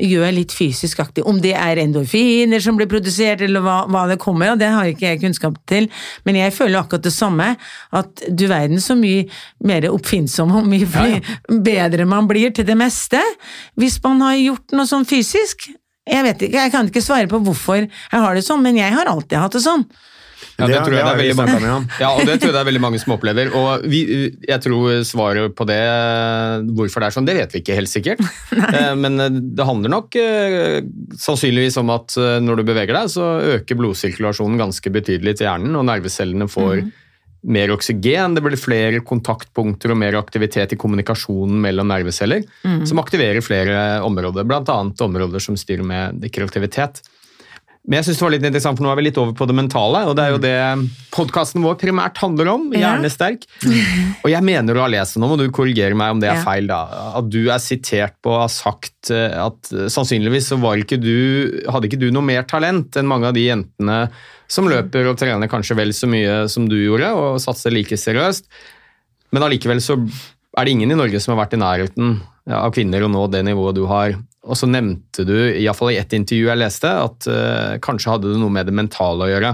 [0.03, 1.23] gjøre litt fysisk aktiv.
[1.29, 4.91] Om det er endorfiner som blir produsert, eller hva, hva det kommer av, det har
[4.91, 5.87] ikke jeg kunnskap til,
[6.27, 7.53] men jeg føler akkurat det samme,
[7.95, 9.23] at du verden så mye
[9.63, 11.21] mer oppfinnsom og mye fli-
[11.63, 13.21] bedre man blir til det meste,
[13.79, 15.69] hvis man har gjort noe sånn fysisk.
[16.03, 18.91] Jeg vet ikke, jeg kan ikke svare på hvorfor jeg har det sånn, men jeg
[18.91, 19.85] har alltid hatt det sånn.
[20.57, 21.85] Ja, det, Det tror jeg det er veldig mange, om.
[21.99, 23.51] ja, og det tror jeg det er veldig mange som opplever.
[23.57, 24.01] Og vi,
[24.47, 25.79] jeg tror svaret på det,
[26.77, 28.23] hvorfor det er sånn, det vet vi ikke helt sikkert.
[28.53, 29.17] Eh, Men
[29.55, 30.81] det handler nok eh,
[31.19, 35.75] sannsynligvis om at eh, når du beveger deg, så øker blodsirkulasjonen ganske betydelig til hjernen,
[35.79, 36.83] og nervecellene får
[37.43, 42.45] mer oksygen, det blir flere kontaktpunkter og mer aktivitet i kommunikasjonen mellom nerveceller,
[42.87, 44.77] som aktiverer flere områder, bl.a.
[45.03, 47.01] områder som styrer med kreativitet.
[47.83, 49.55] Men jeg synes det var litt interessant, for nå er vi litt over på det
[49.57, 50.53] mentale, og det er jo det
[51.11, 53.43] podkasten vår primært handler om, hjernesterk.
[54.23, 56.39] Og jeg mener du har lest det, nå og du korrigerer meg om det er
[56.45, 56.79] feil, da.
[57.19, 61.01] At du er sitert på å ha sagt eh, at eh, sannsynligvis så var ikke
[61.01, 61.11] du,
[61.67, 63.99] hadde ikke du noe mer talent enn mange av de jentene
[64.47, 68.47] som løper og trener kanskje vel så mye som du gjorde, og satser like seriøst.
[69.35, 73.03] Men allikevel så er det ingen i Norge som har vært i nærheten av kvinner
[73.03, 74.15] å nå det nivået du har.
[74.43, 78.41] Og så nevnte du, iallfall i ett intervju jeg leste, at uh, kanskje hadde det
[78.41, 79.53] noe med det mentale å gjøre.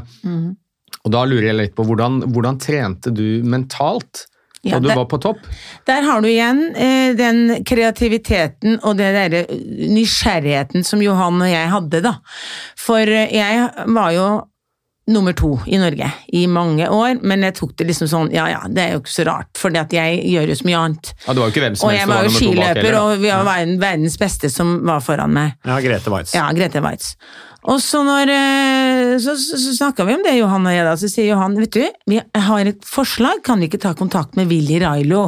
[1.06, 4.26] Og da lurer jeg litt på hvordan, hvordan trente du mentalt
[4.60, 5.46] da og du der, var på topp?
[5.88, 9.46] Der har du igjen eh, den kreativiteten og den derre
[9.88, 12.18] nysgjerrigheten som Johan og jeg hadde, da.
[12.80, 14.28] For eh, jeg var jo
[15.10, 16.08] nummer to i Norge
[16.38, 19.16] i mange år, men jeg tok det liksom sånn, ja ja, det er jo ikke
[19.16, 21.12] så rart, for jeg gjør jo så mye annet.
[21.26, 23.32] Ja, det var jo ikke hvem som Og helst jeg var jo skiløper, og vi
[23.34, 25.56] var verden- verdens beste som var foran meg.
[25.66, 26.36] Ja, Grete Waitz.
[26.38, 27.16] Ja, Grete Waitz.
[27.70, 30.96] Og så når eh, Så, så, snakka vi om det, Johan og jeg, da.
[30.96, 34.48] Så sier Johan, vet du, vi har et forslag, kan vi ikke ta kontakt med
[34.48, 35.26] Willy Railo?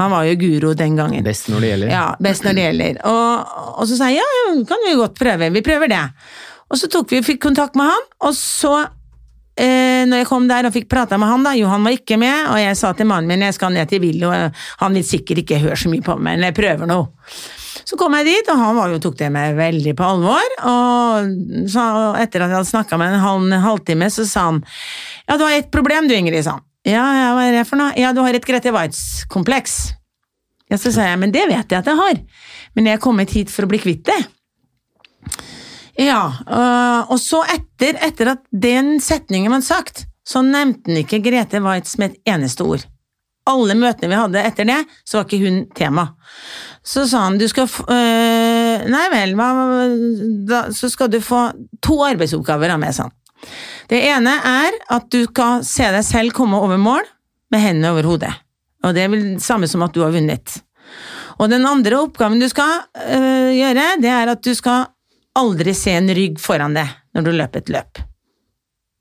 [0.00, 1.24] Han var jo guro den gangen.
[1.26, 1.90] Best når det gjelder.
[1.92, 3.02] Ja, best når det gjelder.
[3.10, 6.04] Og, og så sa jeg ja, ja, kan vi godt prøve, vi prøver det.
[6.72, 8.86] Og så tok vi, fikk kontakt med han, og så
[9.56, 12.46] eh, når jeg kom der og fikk prata med han, da, Johan var ikke med,
[12.52, 15.42] og jeg sa til mannen min jeg skal ned til Willy, og han vil sikkert
[15.44, 17.10] ikke høre så mye på meg, men jeg prøver noe.
[17.82, 21.32] Så kom jeg dit, og han jo, tok det med veldig på alvor, og
[21.72, 21.86] så,
[22.20, 24.60] etter at jeg hadde snakka med en halv, halvtime, så sa han
[25.26, 26.68] ja, du har ett problem du, Ingrid, sa han.
[26.86, 27.94] Ja, ja, hva er det for noe?
[27.98, 29.92] Ja, du har et Grete Waitz-kompleks.
[30.72, 32.22] Ja, så sa jeg, men det vet jeg at jeg har,
[32.74, 34.18] men jeg er kommet hit for å bli kvitt det.
[36.00, 41.20] Ja, øh, og så etter, etter at den setningen var sagt, så nevnte han ikke
[41.24, 42.86] Grete Waitz med et eneste ord.
[43.50, 46.06] Alle møtene vi hadde etter det, så var ikke hun tema.
[46.86, 49.48] Så sa han, du skal få øh, Nei vel, hva,
[50.48, 51.44] da, så skal du få
[51.84, 53.16] to arbeidsoppgaver av meg, sa han.
[53.90, 57.04] Det ene er at du skal se deg selv komme over mål
[57.52, 58.30] med hendene over hodet.
[58.86, 60.62] Og det er vel det samme som at du har vunnet.
[61.42, 64.91] Og den andre oppgaven du skal øh, gjøre, det er at du skal
[65.38, 68.02] aldri se en rygg foran deg når du løper et løp.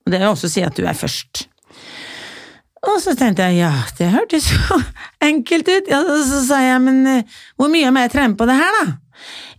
[0.06, 1.46] Og det vil også si at du er først.
[2.82, 4.82] Og så tenkte jeg ja, det hørtes jo
[5.30, 5.90] enkelt ut.
[5.92, 8.78] Ja, og så sa jeg men øh, hvor mye må jeg trene på det her,
[8.80, 8.86] da?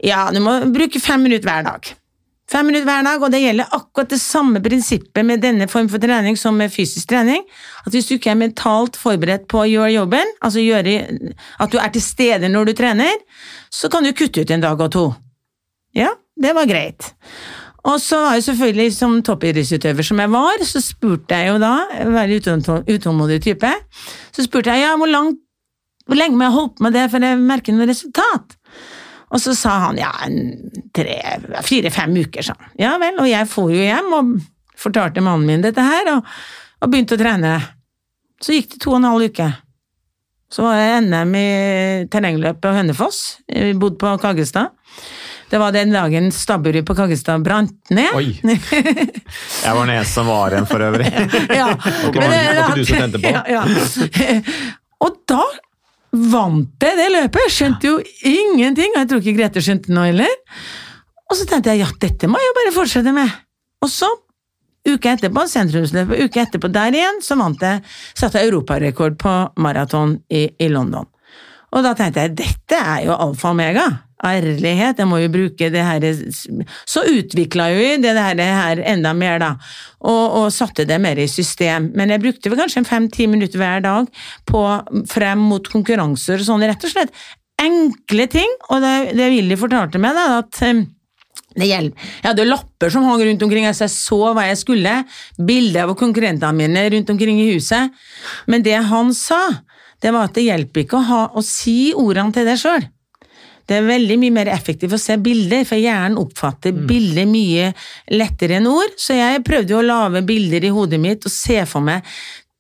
[0.03, 1.93] Ja, du må bruke fem minutter hver dag.
[2.51, 6.03] Fem minutter hver dag, og det gjelder akkurat det samme prinsippet med denne form for
[6.03, 7.47] trening som med fysisk trening.
[7.87, 10.99] At hvis du ikke er mentalt forberedt på å gjøre jobben, altså gjøre
[11.63, 13.23] at du er til stede når du trener,
[13.73, 15.07] så kan du kutte ut en dag og to.
[15.97, 16.11] Ja,
[16.41, 17.13] det var greit.
[17.83, 21.73] Og så var jeg selvfølgelig, som toppidrettsutøver som jeg var, så spurte jeg jo da,
[22.15, 22.39] veldig
[22.95, 23.73] utålmodig type,
[24.31, 25.41] så spurte jeg ja, hvor, langt,
[26.07, 28.57] hvor lenge må jeg holde på med det for jeg merker noe resultat?
[29.33, 30.13] Og så sa han ja,
[31.65, 32.73] fire-fem uker, sa han.
[32.79, 34.33] Ja vel, og jeg for jo hjem og
[34.79, 36.31] fortalte mannen min dette her, og,
[36.85, 37.57] og begynte å trene.
[38.43, 39.49] Så gikk det to og en halv uke.
[40.53, 41.51] Så var det NM i
[42.13, 44.75] terrengløpet og Hønefoss, vi bodde på Kaggestad.
[45.53, 48.15] Det var den dagen stabburet på Kaggestad brant ned.
[48.17, 48.31] Oi.
[48.43, 51.11] Jeg var den eneste som var igjen, for øvrig.
[51.61, 51.67] ja.
[52.09, 53.33] ikke det var ikke du som tente på?
[53.37, 54.39] Ja, ja.
[55.05, 55.43] Og da
[56.33, 57.45] vant jeg det løpet!
[57.45, 57.99] Jeg skjønte jo
[58.31, 60.33] ingenting, og jeg tror ikke Grete skjønte noe heller.
[61.29, 63.35] Og så tenkte jeg ja, dette må jeg jo bare fortsette med.
[63.85, 64.09] Og så,
[64.89, 67.83] uka etterpå, sentrumsløpet, uka etterpå der igjen, så vant jeg,
[68.17, 71.13] satte jeg europarekord på maraton i, i London.
[71.73, 73.87] Og da tenkte jeg dette er jo alfa og omega.
[74.23, 76.05] Ærlighet, jeg må jo bruke det her
[76.87, 79.51] Så utvikla jo vi det her, her enda mer, da,
[79.99, 81.91] og, og satte det mer i system.
[81.99, 84.07] Men jeg brukte vel kanskje fem-ti minutter hver dag
[84.47, 84.65] på
[85.11, 87.15] frem mot konkurranser og sånn, rett og slett
[87.63, 90.85] enkle ting, og det, det Willy fortalte meg, da, at eh,
[91.59, 92.09] det hjelper.
[92.23, 94.95] Jeg hadde lapper som hang rundt omkring, så jeg så hva jeg skulle.
[95.37, 97.93] Bilder av konkurrentene mine rundt omkring i huset.
[98.49, 99.43] Men det han sa,
[100.03, 102.89] det var at det hjelper ikke å, ha, å si ordene til deg sjøl.
[103.73, 107.71] Det er veldig mye mer effektivt å se bilder, for hjernen oppfatter bilder mye
[108.13, 108.99] lettere enn ord.
[109.01, 112.05] Så jeg prøvde jo å lage bilder i hodet mitt og se for meg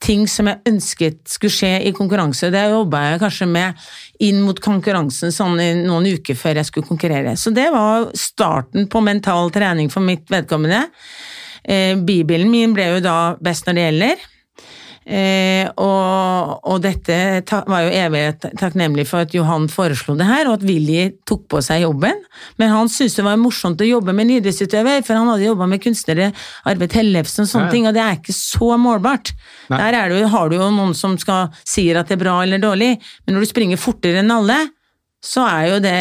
[0.02, 2.50] ting som jeg ønsket skulle skje i konkurranse.
[2.50, 3.84] Det jobba jeg kanskje med
[4.24, 7.36] inn mot konkurransen sånn noen uker før jeg skulle konkurrere.
[7.38, 10.86] Så det var starten på mental trening for mitt vedkommende.
[11.62, 14.28] Eh, Bibelen min ble jo da best når det gjelder.
[15.03, 17.16] Eh, og, og dette
[17.50, 18.20] var jo evig
[18.61, 22.20] takknemlig for at Johan foreslo det her, og at Willy tok på seg jobben.
[22.62, 25.82] Men han syntes det var morsomt å jobbe med nydelighetsutøver, for han hadde jobba med
[25.82, 26.30] kunstnere,
[26.70, 27.74] Arve Tellefsen og sånne ja.
[27.74, 29.34] ting, og det er ikke så målbart.
[29.72, 29.80] Nei.
[29.80, 32.62] Der er det, har du jo noen som skal, sier at det er bra eller
[32.62, 32.94] dårlig,
[33.26, 34.61] men når du springer fortere enn alle,
[35.22, 35.98] så er jo det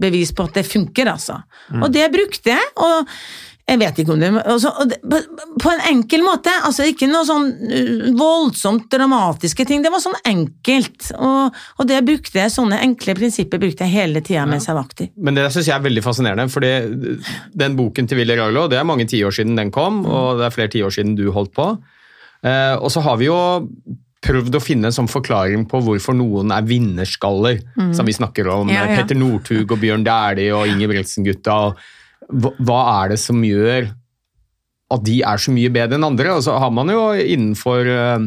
[0.00, 1.38] bevis på at det funker, altså.
[1.72, 1.84] Mm.
[1.86, 3.08] Og det brukte jeg, og
[3.68, 4.72] jeg vet ikke om det, altså,
[5.12, 5.18] på,
[5.62, 10.18] på en enkel måte, altså ikke noe sånn uh, voldsomt dramatiske ting, det var sånn
[10.26, 14.76] enkelt, og, og det brukte jeg, sånne enkle prinsipper brukte jeg hele tida mens jeg
[14.78, 15.12] var aktiv.
[15.16, 16.72] Men det syns jeg er veldig fascinerende, fordi
[17.62, 20.56] den boken til Willy Railo, det er mange tiår siden den kom, og det er
[20.56, 21.72] flere tiår siden du holdt på.
[22.46, 23.38] Eh, og så har vi jo
[24.24, 27.62] prøvd å finne en sånn forklaring på hvorfor noen er vinnerskaller,
[27.96, 28.68] som vi snakker om.
[28.68, 28.98] Ja, ja.
[28.98, 31.56] Petter Northug og Bjørn Dæhlie og Ingebrigtsen-gutta.
[31.70, 31.80] og
[32.30, 33.90] Hva, hva er det som gjør
[34.90, 36.36] at de er så mye bedre enn andre?
[36.36, 38.24] Og så har man jo innenfor eh,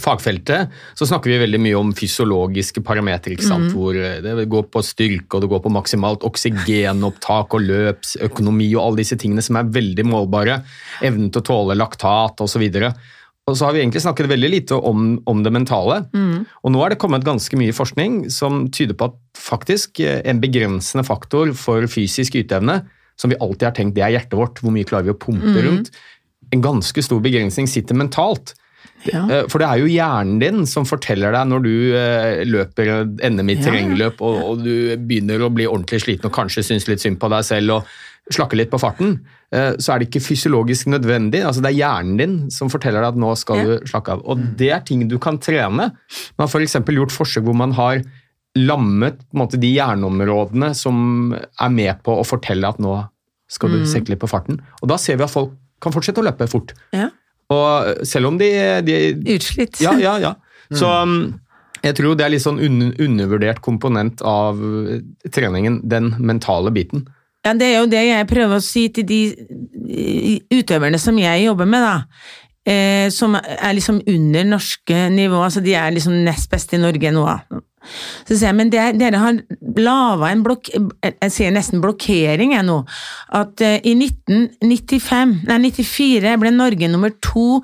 [0.00, 3.68] fagfeltet så snakker vi veldig mye om fysiologiske parametere, Mm.
[3.72, 8.82] hvor eh, det går på styrke og det går på maksimalt oksygenopptak og løpsøkonomi og
[8.88, 10.62] alle disse tingene som er veldig målbare.
[11.02, 12.64] Evnen til å tåle laktat osv.
[13.46, 15.98] Og så har vi egentlig snakket veldig lite om, om det mentale.
[16.64, 20.40] Og nå er det kommet ganske mye forskning som tyder på at faktisk eh, en
[20.40, 22.80] begrensende faktor for fysisk yteevne,
[23.20, 25.62] som vi alltid har tenkt det er hjertet vårt, hvor mye klarer vi å pumpe
[25.64, 25.90] rundt,
[26.52, 28.54] en ganske stor begrensning sitter mentalt.
[29.04, 29.24] Ja.
[29.28, 33.52] Eh, For det er jo hjernen din som forteller deg når du eh, løper NM
[33.52, 37.20] i terrengløp og, og du begynner å bli ordentlig sliten og kanskje syns litt synd
[37.20, 37.94] på deg selv og
[38.32, 39.18] slakker litt på farten,
[39.52, 41.42] eh, så er det ikke fysiologisk nødvendig.
[41.44, 44.22] Altså Det er hjernen din som forteller deg at nå skal du slakke av.
[44.24, 45.90] Og det er ting du kan trene.
[45.92, 46.78] Man har f.eks.
[46.80, 48.00] gjort forsøk hvor man har
[48.54, 53.00] lammet måte, de hjerneområdene som er med på å fortelle at nå
[53.50, 54.60] skal du senke litt på farten.
[54.82, 55.52] Og da ser vi at folk
[55.82, 56.72] kan fortsette å løpe fort.
[56.94, 57.10] Ja.
[57.52, 58.50] Og selv om de,
[58.86, 58.98] de
[59.34, 59.80] Utslitt.
[59.84, 60.34] Ja, ja, ja.
[60.78, 61.34] Så um,
[61.84, 64.96] jeg tror det er litt sånn un undervurdert komponent av uh,
[65.34, 67.04] treningen, den mentale biten.
[67.44, 71.42] Ja, det er jo det jeg prøver å si til de eh, utøverne som jeg
[71.44, 72.30] jobber med, da.
[72.64, 77.12] Eh, som er liksom under norske nivå, altså de er liksom nest best i Norge
[77.12, 77.26] nå.
[78.24, 79.38] Så sier jeg, men det, dere har
[79.78, 80.70] laga en blokk...
[80.72, 82.80] Jeg sier nesten blokkering, jeg nå.
[83.34, 87.62] At eh, i 1995, nei 94 ble Norge nummer to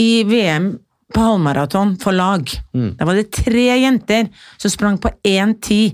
[0.00, 0.72] i VM
[1.12, 2.48] på halvmaraton for lag.
[2.72, 5.92] Da var det tre jenter som sprang på 1,10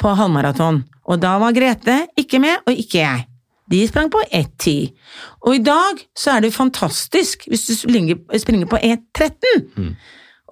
[0.00, 0.82] på halvmaraton.
[1.04, 3.26] Og da var Grete ikke med, og ikke jeg.
[3.70, 4.92] De sprang på 1,10.
[5.46, 9.94] Og i dag så er det fantastisk hvis du springer, på 1,13.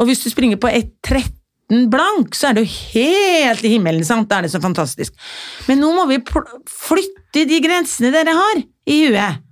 [0.01, 1.42] Og hvis du springer på 1,13
[1.93, 4.29] blank, så er det jo helt i himmelen, sant?
[4.31, 5.15] Da er det så fantastisk.
[5.69, 9.43] Men nå må vi flytte de grensene dere har i huet.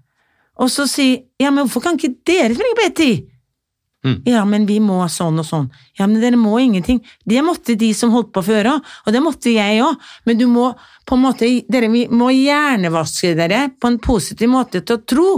[0.61, 3.21] Og så si ja, men hvorfor kan ikke dere springe på 1,10?
[4.25, 5.67] Ja, men vi må sånn og sånn.
[5.99, 7.03] Ja, men dere må ingenting.
[7.29, 9.99] Det måtte de som holdt på før òg, og det måtte jeg òg.
[10.25, 10.71] Men du må
[11.09, 15.29] på en måte, dere vi må hjernevaske dere på en positiv måte til å tro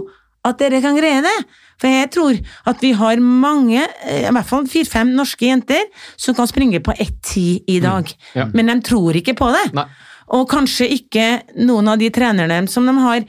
[0.45, 1.37] at dere kan greie det.
[1.81, 2.39] For jeg tror
[2.71, 5.87] at vi har mange, eh, i hvert fall fire-fem norske jenter,
[6.17, 8.11] som kan springe på 1,10 i dag.
[8.35, 8.49] Ja.
[8.55, 9.73] Men de tror ikke på det.
[9.75, 9.87] Nei.
[10.33, 11.27] Og kanskje ikke
[11.61, 13.27] noen av de trenerne som de har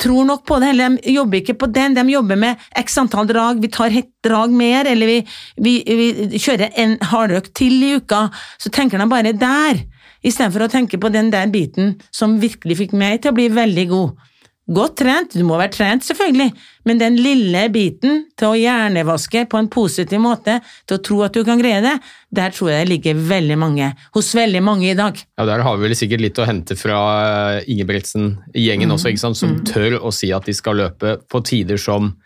[0.00, 3.28] tror nok på det, eller de jobber ikke på den, de jobber med x antall
[3.28, 5.18] drag, vi tar ett drag mer, eller vi,
[5.62, 8.26] vi, vi kjører en hardøkt til i uka,
[8.58, 9.84] så tenker de bare der,
[10.26, 13.86] istedenfor å tenke på den der biten som virkelig fikk meg til å bli veldig
[13.92, 14.26] god.
[14.66, 16.48] Godt trent, du må være trent selvfølgelig,
[16.90, 20.56] men den lille biten til å hjernevaske på en positiv måte,
[20.90, 21.92] til å tro at du kan greie det,
[22.34, 25.20] der tror jeg det ligger veldig mange, hos veldig mange i dag.
[25.38, 29.38] Ja, Der har vi vel sikkert litt å hente fra uh, Ingebrigtsen-gjengen også, ikke sant?
[29.38, 32.16] som tør å si at de skal løpe på tider som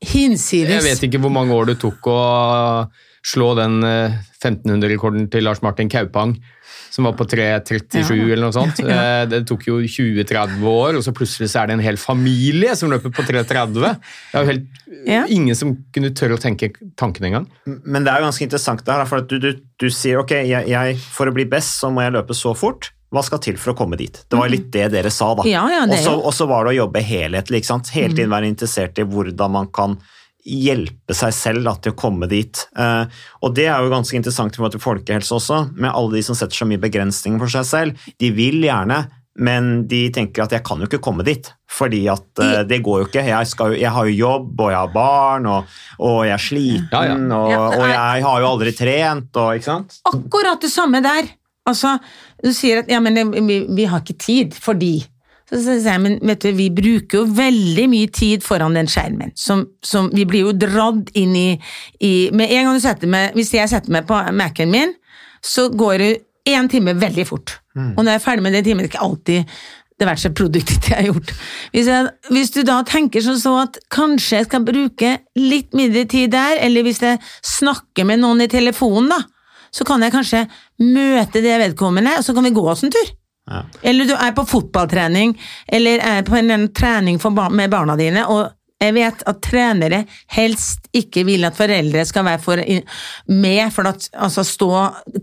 [0.00, 0.80] Hinsides.
[0.80, 2.20] Jeg vet ikke hvor mange år det tok å
[3.26, 6.36] slå den eh, 1500-rekorden til Lars Martin Kaupang,
[6.94, 8.14] som var på 3.37 Ja.
[8.32, 8.78] eller noe sånt.
[8.86, 12.76] Eh, Det tok jo 20-30 år, og så plutselig så er det en hel familie
[12.78, 13.74] som løper på 3.30.
[13.74, 13.90] Det
[14.38, 14.66] er jo helt
[15.06, 15.24] Ja.
[15.28, 17.48] ingen som kunne tørre å tenke tanken engang.
[17.66, 19.50] Men det er jo ganske interessant det her, for at du, du,
[19.82, 22.92] du sier ok, jeg, jeg, for å bli best så må jeg løpe så fort.
[23.14, 24.16] Hva skal til for å komme dit?
[24.28, 25.44] Det var litt det dere sa, da.
[25.46, 27.60] Ja, ja, og, så, og så var det å jobbe helhetlig.
[27.62, 27.90] ikke sant?
[27.94, 29.94] Hele tiden være interessert i hvordan man kan
[30.46, 32.62] hjelpe seg selv da, til å komme dit.
[32.78, 36.24] Eh, og det er jo ganske interessant i forhold til folkehelse også, med alle de
[36.26, 38.10] som setter så mye begrensninger for seg selv.
[38.22, 39.02] De vil gjerne,
[39.36, 43.02] men de tenker at jeg kan jo ikke komme dit, fordi at uh, det går
[43.02, 43.24] jo ikke.
[43.26, 46.86] Jeg, skal, jeg har jo jobb, og jeg har barn, og, og jeg er sliten,
[46.94, 47.18] Ja, ja.
[47.18, 49.98] Og, Ja, og jeg har jo aldri trent, og ikke sant?
[50.08, 51.28] Akkurat det samme der.
[51.66, 51.96] Altså,
[52.40, 55.00] du sier at ja, men vi, vi har ikke tid fordi
[55.46, 59.30] så sier jeg, men vet du, vi bruker jo veldig mye tid foran den skjermen.
[59.38, 61.48] Som, som vi blir jo dratt inn i,
[62.02, 64.96] i Med en gang du setter meg Hvis jeg setter meg på Mac-en min,
[65.44, 66.12] så går det
[66.50, 67.58] én time veldig fort.
[67.94, 69.58] Og når jeg er ferdig med den timen, det er ikke alltid
[69.96, 71.30] det verste produktet jeg har gjort.
[71.72, 76.04] Hvis, jeg, hvis du da tenker sånn så at kanskje jeg skal bruke litt mindre
[76.10, 79.22] tid der, eller hvis jeg snakker med noen i telefonen, da,
[79.72, 80.42] så kan jeg kanskje
[80.84, 83.14] møte det vedkommende, og så kan vi gå oss en tur.
[83.82, 85.36] Eller du er på fotballtrening,
[85.66, 90.02] eller er på en, en trening bar med barna dine, og jeg vet at trenere
[90.34, 92.60] helst ikke vil at foreldre skal være for
[93.32, 94.68] med, for at altså stå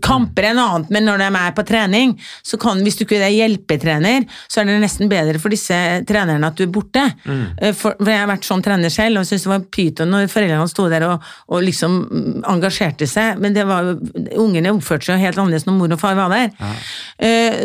[0.02, 3.20] Kamper er noe annet, men når de er på trening, så kan, hvis du ikke
[3.22, 5.76] er hjelpetrener, så er det nesten bedre for disse
[6.08, 7.04] trenerne at du er borte.
[7.24, 7.44] Mm.
[7.78, 10.66] For, for jeg har vært sånn trener selv, og syntes det var pyton når foreldrene
[10.70, 15.28] sto der og, og liksom mm, engasjerte seg, men det var ungene oppførte seg jo
[15.28, 16.50] helt annerledes når mor og far var der.
[16.58, 16.74] Ja.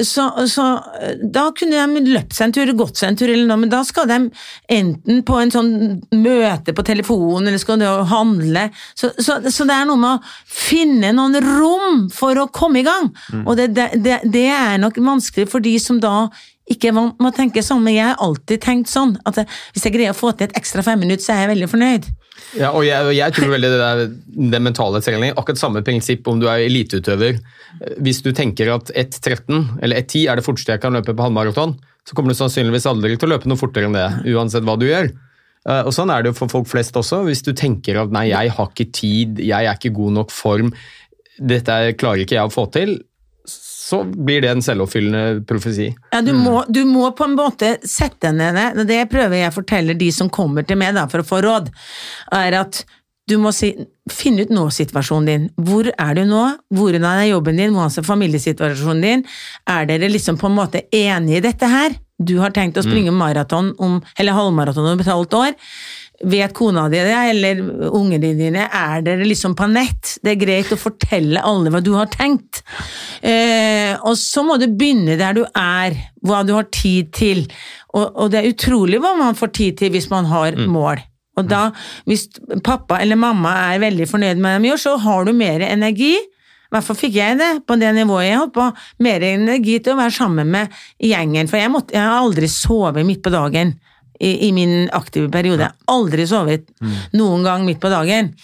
[0.05, 0.67] Så, så
[1.01, 3.73] eh, da kunne de løpt seg en tur, gått seg en tur, eller noe, men
[3.73, 4.21] da skal de
[4.69, 5.78] enten på en sånn
[6.15, 8.67] møte på telefon, eller skal du handle.
[8.97, 12.88] Så, så, så det er noe med å finne noen rom for å komme i
[12.88, 13.11] gang.
[13.45, 16.30] Og det, det, det, det er nok vanskelig for de som da
[16.69, 19.41] ikke må, tenke sånn, men jeg har alltid tenkt sånn, at
[19.73, 22.09] hvis jeg greier å få til et ekstra fem minutter, så er jeg veldig fornøyd.
[22.57, 24.03] Ja, og jeg, og jeg tror veldig det der
[24.53, 27.39] den mentale trening, akkurat samme prinsipp om du er eliteutøver.
[28.01, 31.75] Hvis du tenker at 1.13 eller 1.10 er det forteste jeg kan løpe på halvmaraton,
[32.07, 34.88] så kommer du sannsynligvis aldri til å løpe noe fortere enn det, uansett hva du
[34.89, 35.11] gjør.
[35.68, 37.24] Eh, Og Sånn er det jo for folk flest også.
[37.28, 40.74] Hvis du tenker at nei, jeg har ikke tid, jeg er ikke god nok form,
[41.39, 42.97] dette klarer ikke jeg å få til,
[43.49, 45.88] så blir det en selvoppfyllende profesi.
[46.14, 48.86] Ja, du, må, du må på en måte sette ned, det.
[48.89, 51.72] det prøver jeg å fortelle de som kommer til meg da, for å få råd,
[52.38, 52.84] er at
[53.30, 53.72] du må si,
[54.10, 55.47] finne ut nå-situasjonen din.
[55.62, 56.43] Hvor er du nå?
[56.74, 57.74] Hvordan er jobben din?
[57.76, 59.26] Hvordan er familiesituasjonen din?
[59.70, 61.97] Er dere liksom på en måte enige i dette her?
[62.20, 65.55] Du har tenkt å springe maraton om, eller halvmaraton om et halvt år.
[66.30, 67.61] Vet kona di det, eller
[67.95, 70.17] ungene dine, er dere liksom på nett?
[70.20, 72.59] Det er greit å fortelle alle hva du har tenkt.
[73.24, 75.95] Eh, og så må du begynne der du er,
[76.28, 77.45] hva du har tid til.
[77.93, 80.99] Og, og det er utrolig hva man får tid til hvis man har mål.
[81.39, 81.70] Og da,
[82.09, 82.28] hvis
[82.65, 86.17] pappa eller mamma er veldig fornøyd med det de gjør, så har du mer energi.
[86.70, 88.65] I hvert fall fikk jeg det på det nivået jeg holdt på.
[89.01, 91.49] Mer energi til å være sammen med gjengen.
[91.49, 93.74] For jeg, måtte, jeg har aldri sovet midt på dagen
[94.20, 95.72] i, i min aktive periode.
[95.89, 96.70] Aldri sovet
[97.17, 98.36] noen gang midt på dagen.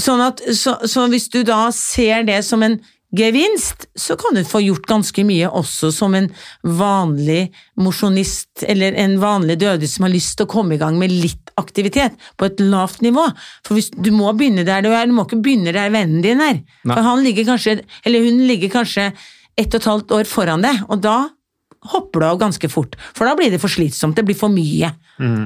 [0.00, 2.78] Sånn at, så, så hvis du da ser det som en
[3.14, 6.28] gevinst, så kan du få gjort ganske mye også som en
[6.62, 11.14] vanlig mosjonist, eller en vanlig døde som har lyst til å komme i gang med
[11.14, 13.28] litt aktivitet på et lavt nivå.
[13.66, 16.42] For hvis du må begynne der du er, du må ikke begynne der vennen din
[16.42, 16.60] er.
[16.60, 16.92] Nei.
[16.92, 19.10] For han ligger kanskje, eller hun ligger kanskje
[19.56, 21.18] ett og et halvt år foran deg, og da
[21.92, 22.96] hopper du av ganske fort.
[23.16, 24.90] For da blir det for slitsomt, det blir for mye.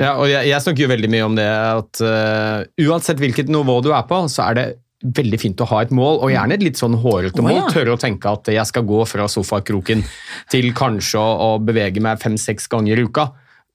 [0.01, 3.77] Ja, og jeg, jeg snakker jo veldig mye om det at uh, uansett hvilket nivå
[3.85, 4.67] du er på, så er det
[5.01, 7.55] veldig fint å ha et mål, og gjerne et litt sånn hårete Å, mål.
[7.57, 7.69] ja.
[7.73, 10.05] Tørre å tenke at jeg skal gå fra sofakroken
[10.53, 13.31] til kanskje å, bevege meg fem-seks ganger i uka.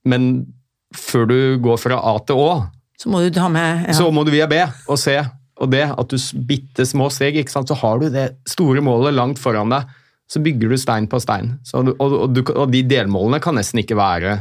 [0.06, 0.46] Men
[0.94, 2.50] før du går fra A til Å,
[2.96, 3.92] Så må du med ja.
[3.92, 5.18] så må du via B og C.
[5.60, 6.16] Og det at du
[6.46, 9.88] bitte små steg, så har du det store målet langt foran deg.
[10.28, 11.58] Så bygger du stein på stein.
[11.64, 14.40] Så du, og, og, du, og de delmålene kan nesten ikke være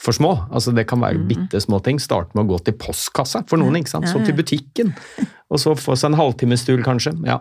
[0.00, 0.32] for små.
[0.50, 1.98] Altså Det kan være bitte små ting.
[2.00, 4.08] Starte med å gå til postkassa for noen, ikke sant?
[4.08, 4.94] så til butikken.
[5.50, 7.12] Og så få seg en halvtimestur, kanskje.
[7.28, 7.40] Ja.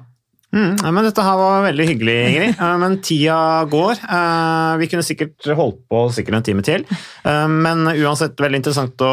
[0.50, 2.56] Mm, ja, men Dette her var veldig hyggelig, Ingrid.
[2.66, 3.40] Eh, Men tida
[3.70, 4.00] går.
[4.02, 6.86] Eh, Vi kunne sikkert holdt på sikkert en time til.
[7.24, 9.12] Eh, Men uansett veldig interessant å,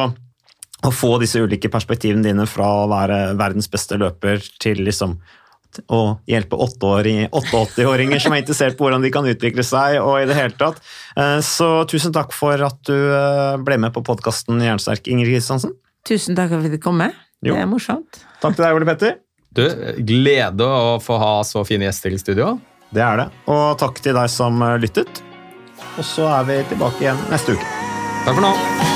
[0.82, 5.18] å få disse ulike perspektivene dine fra å være verdens beste løper til liksom
[5.92, 9.98] å hjelpe 88-åringer som er interessert på hvordan de kan utvikle seg.
[10.00, 10.80] og i det hele tatt.
[11.16, 15.74] Eh, Så tusen takk for at du eh, ble med på podkasten Jernsterk, Ingrid Kristiansen.
[16.06, 17.14] Tusen takk for at du kom med.
[17.44, 17.54] Jo.
[17.54, 18.22] Det er morsomt.
[18.40, 19.16] Takk til deg, Ole Petter.
[19.56, 19.64] Du,
[20.04, 22.56] glede å få ha så fine gjester i studio.
[22.92, 23.30] Det er det.
[23.50, 25.22] Og takk til deg som eh, lyttet.
[25.96, 27.72] Og så er vi tilbake igjen neste uke.
[28.26, 28.95] Takk for nå.